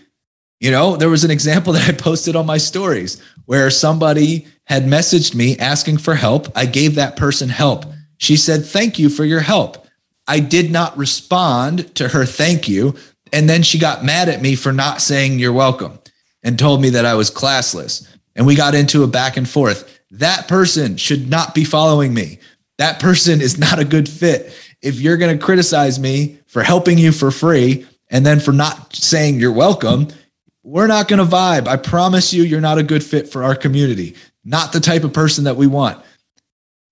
You 0.59 0.71
know, 0.71 0.97
there 0.97 1.09
was 1.09 1.23
an 1.23 1.31
example 1.31 1.73
that 1.73 1.87
I 1.87 1.93
posted 1.93 2.35
on 2.35 2.45
my 2.45 2.57
stories 2.57 3.21
where 3.45 3.69
somebody 3.69 4.47
had 4.65 4.83
messaged 4.83 5.35
me 5.35 5.57
asking 5.57 5.99
for 5.99 6.15
help. 6.15 6.47
I 6.55 6.65
gave 6.65 6.95
that 6.95 7.15
person 7.15 7.49
help. 7.49 7.85
She 8.17 8.35
said, 8.35 8.65
Thank 8.65 8.99
you 8.99 9.09
for 9.09 9.23
your 9.23 9.39
help. 9.39 9.85
I 10.27 10.39
did 10.39 10.71
not 10.71 10.97
respond 10.97 11.95
to 11.95 12.09
her 12.09 12.25
thank 12.25 12.67
you. 12.67 12.95
And 13.31 13.49
then 13.49 13.63
she 13.63 13.79
got 13.79 14.03
mad 14.03 14.29
at 14.29 14.41
me 14.41 14.55
for 14.55 14.73
not 14.73 15.01
saying 15.01 15.39
you're 15.39 15.53
welcome 15.53 15.99
and 16.43 16.57
told 16.57 16.81
me 16.81 16.89
that 16.91 17.05
I 17.05 17.13
was 17.13 17.31
classless. 17.31 18.07
And 18.35 18.45
we 18.45 18.55
got 18.55 18.75
into 18.75 19.03
a 19.03 19.07
back 19.07 19.37
and 19.37 19.47
forth. 19.47 19.96
That 20.11 20.47
person 20.47 20.97
should 20.97 21.29
not 21.29 21.53
be 21.53 21.63
following 21.63 22.13
me. 22.13 22.39
That 22.77 22.99
person 22.99 23.41
is 23.41 23.57
not 23.57 23.79
a 23.79 23.85
good 23.85 24.07
fit. 24.07 24.53
If 24.81 24.99
you're 24.99 25.17
going 25.17 25.37
to 25.37 25.43
criticize 25.43 25.99
me 25.99 26.39
for 26.47 26.63
helping 26.63 26.97
you 26.97 27.11
for 27.11 27.31
free 27.31 27.85
and 28.09 28.25
then 28.25 28.39
for 28.39 28.51
not 28.51 28.95
saying 28.95 29.39
you're 29.39 29.51
welcome, 29.51 30.07
we're 30.63 30.87
not 30.87 31.07
going 31.07 31.19
to 31.19 31.35
vibe. 31.35 31.67
I 31.67 31.77
promise 31.77 32.33
you, 32.33 32.43
you're 32.43 32.61
not 32.61 32.77
a 32.77 32.83
good 32.83 33.03
fit 33.03 33.29
for 33.29 33.43
our 33.43 33.55
community. 33.55 34.15
Not 34.45 34.71
the 34.71 34.79
type 34.79 35.03
of 35.03 35.13
person 35.13 35.45
that 35.45 35.55
we 35.55 35.67
want. 35.67 36.03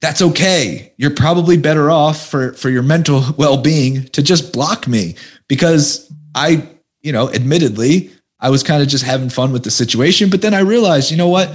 That's 0.01 0.21
okay. 0.21 0.93
You're 0.97 1.15
probably 1.15 1.57
better 1.57 1.89
off 1.89 2.27
for, 2.27 2.53
for 2.53 2.69
your 2.69 2.83
mental 2.83 3.23
well 3.37 3.57
being 3.57 4.03
to 4.09 4.21
just 4.21 4.51
block 4.51 4.87
me 4.87 5.15
because 5.47 6.11
I, 6.33 6.67
you 7.01 7.11
know, 7.11 7.31
admittedly, 7.31 8.11
I 8.39 8.49
was 8.49 8.63
kind 8.63 8.81
of 8.83 8.89
just 8.89 9.05
having 9.05 9.29
fun 9.29 9.51
with 9.51 9.63
the 9.63 9.71
situation. 9.71 10.29
But 10.29 10.41
then 10.41 10.53
I 10.53 10.59
realized, 10.59 11.11
you 11.11 11.17
know 11.17 11.29
what? 11.29 11.49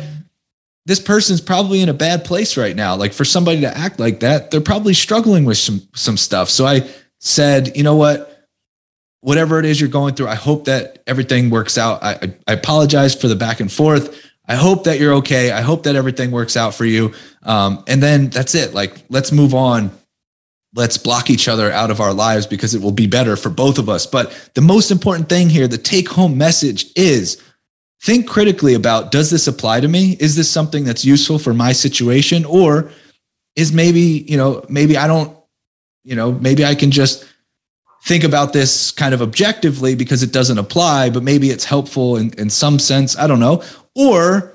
This 0.87 1.01
person's 1.01 1.41
probably 1.41 1.83
in 1.83 1.89
a 1.89 1.95
bad 1.95 2.25
place 2.25 2.57
right 2.57 2.75
now. 2.75 2.97
Like 2.97 3.13
for 3.13 3.25
somebody 3.25 3.61
to 3.61 3.77
act 3.77 4.01
like 4.01 4.21
that, 4.21 4.51
they're 4.51 4.61
probably 4.61 4.95
struggling 4.95 5.45
with 5.45 5.59
some 5.59 5.83
some 5.95 6.17
stuff. 6.17 6.49
So 6.49 6.67
I 6.67 6.89
said, 7.19 7.77
you 7.77 7.83
know 7.83 7.97
what? 7.97 8.47
Whatever 9.21 9.59
it 9.59 9.67
is 9.67 9.79
you're 9.79 9.91
going 9.91 10.15
through, 10.15 10.29
I 10.29 10.35
hope 10.35 10.65
that 10.65 11.03
everything 11.07 11.51
works 11.51 11.77
out. 11.77 12.03
I, 12.03 12.33
I, 12.49 12.53
apologize 12.55 13.15
for 13.15 13.29
the 13.29 13.37
back 13.37 13.61
and 13.61 13.71
forth. 13.71 14.19
I 14.49 14.55
hope 14.55 14.85
that 14.85 14.99
you're 14.99 15.13
okay. 15.17 15.51
I 15.51 15.61
hope 15.61 15.83
that 15.83 15.95
everything 15.95 16.31
works 16.31 16.57
out 16.57 16.75
for 16.75 16.87
you. 16.87 17.13
Um, 17.43 17.85
and 17.87 18.03
then 18.03 18.31
that's 18.31 18.55
it. 18.55 18.73
Like, 18.73 19.05
let's 19.11 19.31
move 19.31 19.55
on 19.55 19.91
let's 20.75 20.97
block 20.97 21.31
each 21.31 21.49
other 21.49 21.73
out 21.73 21.91
of 21.91 22.01
our 22.01 22.13
lives 22.13 22.47
because 22.47 22.75
it 22.75 22.83
will 22.83 22.93
be 22.93 23.07
better 23.07 23.37
for 23.37 23.51
both 23.51 23.79
of 23.79 23.89
us. 23.89 24.07
But 24.07 24.51
the 24.55 24.61
most 24.61 24.91
important 24.91 25.29
thing 25.29 25.49
here, 25.49 25.67
the 25.67 25.79
take 25.79 26.09
home 26.09 26.39
message 26.39 26.87
is 26.95 27.43
think 28.03 28.29
critically 28.29 28.75
about 28.75 29.11
does 29.11 29.31
this 29.31 29.47
apply 29.47 29.81
to 29.81 29.89
me? 29.89 30.17
Is 30.21 30.37
this 30.37 30.51
something 30.51 30.85
that's 30.85 31.05
useful 31.05 31.39
for 31.39 31.53
my 31.55 31.73
situation? 31.73 32.45
Or 32.45 32.91
is 33.57 33.73
maybe, 33.73 34.25
you 34.29 34.37
know, 34.37 34.65
maybe 34.69 34.97
I 34.97 35.07
don't, 35.07 35.37
you 36.05 36.17
know, 36.17 36.33
maybe 36.33 36.65
I 36.65 36.75
can 36.75 36.91
just 36.91 37.27
think 38.05 38.25
about 38.25 38.53
this 38.53 38.91
kind 38.91 39.13
of 39.13 39.21
objectively 39.21 39.95
because 39.95 40.23
it 40.23 40.33
doesn't 40.33 40.57
apply, 40.57 41.11
but 41.11 41.23
maybe 41.23 41.51
it's 41.51 41.65
helpful 41.65 42.17
in, 42.17 42.33
in 42.39 42.49
some 42.49 42.79
sense. 42.79 43.19
I 43.19 43.27
don't 43.27 43.41
know. 43.41 43.63
Or 43.95 44.55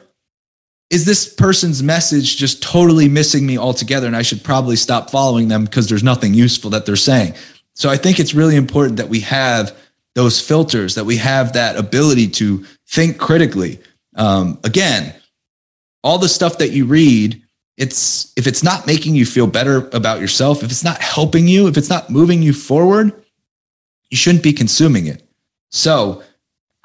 is 0.90 1.06
this 1.06 1.32
person's 1.32 1.84
message 1.84 2.38
just 2.38 2.64
totally 2.64 3.08
missing 3.08 3.46
me 3.46 3.58
altogether? 3.58 4.08
And 4.08 4.16
I 4.16 4.24
should 4.24 4.44
probably 4.44 4.76
stop 4.76 5.12
following 5.12 5.48
them 5.48 5.66
because 5.66 5.88
there's 5.88 6.04
nothing 6.04 6.34
useful 6.34 6.72
that 6.72 6.86
they're 6.86 6.96
saying. 6.96 7.36
So 7.74 7.90
I 7.90 7.98
think 7.98 8.20
it's 8.20 8.34
really 8.34 8.56
important 8.56 8.98
that 8.98 9.10
we 9.10 9.20
have 9.22 9.78
those 10.16 10.42
filters, 10.42 10.96
that 10.96 11.06
we 11.06 11.18
have 11.18 11.54
that 11.54 11.76
ability 11.78 12.28
to 12.30 12.66
think 12.88 13.18
critically. 13.18 13.80
Um, 14.16 14.60
again, 14.64 15.14
all 16.04 16.18
the 16.18 16.30
stuff 16.30 16.58
that 16.58 16.72
you 16.72 16.86
read, 16.86 17.42
it's 17.78 18.34
if 18.38 18.48
it's 18.48 18.64
not 18.64 18.88
making 18.88 19.16
you 19.16 19.26
feel 19.26 19.48
better 19.48 19.90
about 19.94 20.22
yourself, 20.22 20.64
if 20.64 20.72
it's 20.72 20.84
not 20.84 21.02
helping 21.02 21.48
you, 21.48 21.68
if 21.68 21.78
it's 21.78 21.90
not 21.90 22.10
moving 22.10 22.42
you 22.42 22.54
forward, 22.54 23.12
you 24.10 24.18
shouldn't 24.18 24.44
be 24.44 24.54
consuming 24.54 25.08
it. 25.08 25.22
So 25.72 26.24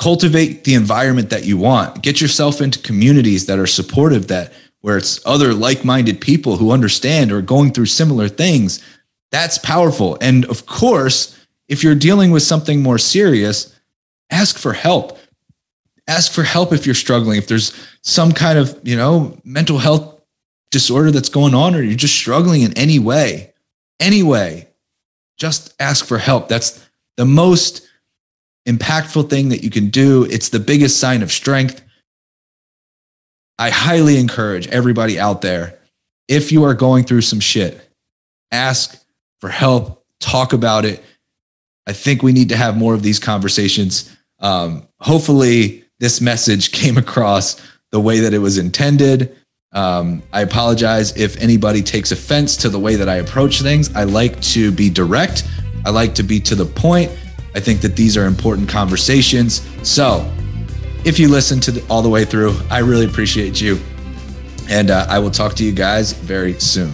cultivate 0.00 0.64
the 0.64 0.74
environment 0.74 1.28
that 1.30 1.44
you 1.44 1.58
want 1.58 2.02
get 2.02 2.20
yourself 2.20 2.60
into 2.62 2.78
communities 2.80 3.46
that 3.46 3.58
are 3.58 3.66
supportive 3.66 4.28
that 4.28 4.50
where 4.80 4.96
it's 4.96 5.24
other 5.26 5.52
like-minded 5.52 6.18
people 6.18 6.56
who 6.56 6.70
understand 6.70 7.30
or 7.30 7.42
going 7.42 7.70
through 7.70 7.84
similar 7.84 8.26
things 8.26 8.82
that's 9.30 9.58
powerful 9.58 10.16
and 10.22 10.46
of 10.46 10.64
course 10.64 11.38
if 11.70 11.82
you're 11.82 11.94
dealing 11.94 12.30
with 12.30 12.42
something 12.42 12.82
more 12.82 12.98
serious 12.98 13.74
ask 14.30 14.58
for 14.58 14.74
help 14.74 15.18
ask 16.06 16.30
for 16.32 16.42
help 16.42 16.72
if 16.72 16.84
you're 16.84 16.94
struggling 16.94 17.38
if 17.38 17.48
there's 17.48 17.72
some 18.02 18.32
kind 18.32 18.58
of 18.58 18.78
you 18.84 18.96
know 18.96 19.38
mental 19.44 19.78
health 19.78 20.20
disorder 20.70 21.10
that's 21.10 21.30
going 21.30 21.54
on 21.54 21.74
or 21.74 21.80
you're 21.80 21.96
just 21.96 22.14
struggling 22.14 22.60
in 22.60 22.76
any 22.76 22.98
way 22.98 23.54
any 23.98 24.22
way 24.22 24.68
just 25.38 25.74
ask 25.80 26.04
for 26.04 26.18
help 26.18 26.48
that's 26.48 26.86
the 27.16 27.24
most 27.24 27.86
impactful 28.66 29.28
thing 29.28 29.48
that 29.50 29.62
you 29.62 29.70
can 29.70 29.88
do. 29.88 30.24
It's 30.24 30.48
the 30.48 30.60
biggest 30.60 31.00
sign 31.00 31.22
of 31.22 31.32
strength. 31.32 31.82
I 33.58 33.70
highly 33.70 34.18
encourage 34.18 34.68
everybody 34.68 35.18
out 35.18 35.42
there 35.42 35.78
if 36.28 36.52
you 36.52 36.64
are 36.64 36.74
going 36.74 37.04
through 37.04 37.22
some 37.22 37.40
shit, 37.40 37.90
ask 38.52 39.04
for 39.40 39.48
help, 39.48 40.04
talk 40.20 40.52
about 40.52 40.84
it. 40.84 41.02
I 41.90 41.92
think 41.92 42.22
we 42.22 42.32
need 42.32 42.50
to 42.50 42.56
have 42.56 42.76
more 42.76 42.94
of 42.94 43.02
these 43.02 43.18
conversations. 43.18 44.16
Um, 44.38 44.86
hopefully, 45.00 45.82
this 45.98 46.20
message 46.20 46.70
came 46.80 46.96
across 46.96 47.60
the 47.90 47.98
way 47.98 48.20
that 48.20 48.32
it 48.32 48.38
was 48.38 48.58
intended. 48.58 49.36
Um, 49.72 50.22
I 50.32 50.42
apologize 50.42 51.16
if 51.16 51.36
anybody 51.38 51.82
takes 51.82 52.12
offense 52.12 52.56
to 52.58 52.68
the 52.68 52.78
way 52.78 52.94
that 52.94 53.08
I 53.08 53.16
approach 53.16 53.60
things. 53.60 53.92
I 53.96 54.04
like 54.04 54.40
to 54.54 54.70
be 54.70 54.88
direct, 54.88 55.48
I 55.84 55.90
like 55.90 56.14
to 56.14 56.22
be 56.22 56.38
to 56.38 56.54
the 56.54 56.64
point. 56.64 57.10
I 57.56 57.60
think 57.60 57.80
that 57.80 57.96
these 57.96 58.16
are 58.16 58.26
important 58.26 58.68
conversations. 58.68 59.66
So, 59.82 60.32
if 61.04 61.18
you 61.18 61.26
listen 61.26 61.58
to 61.58 61.72
the, 61.72 61.84
all 61.92 62.02
the 62.02 62.08
way 62.08 62.24
through, 62.24 62.54
I 62.70 62.78
really 62.78 63.06
appreciate 63.06 63.60
you. 63.60 63.80
And 64.68 64.92
uh, 64.92 65.06
I 65.08 65.18
will 65.18 65.32
talk 65.32 65.54
to 65.54 65.64
you 65.64 65.72
guys 65.72 66.12
very 66.12 66.54
soon. 66.60 66.92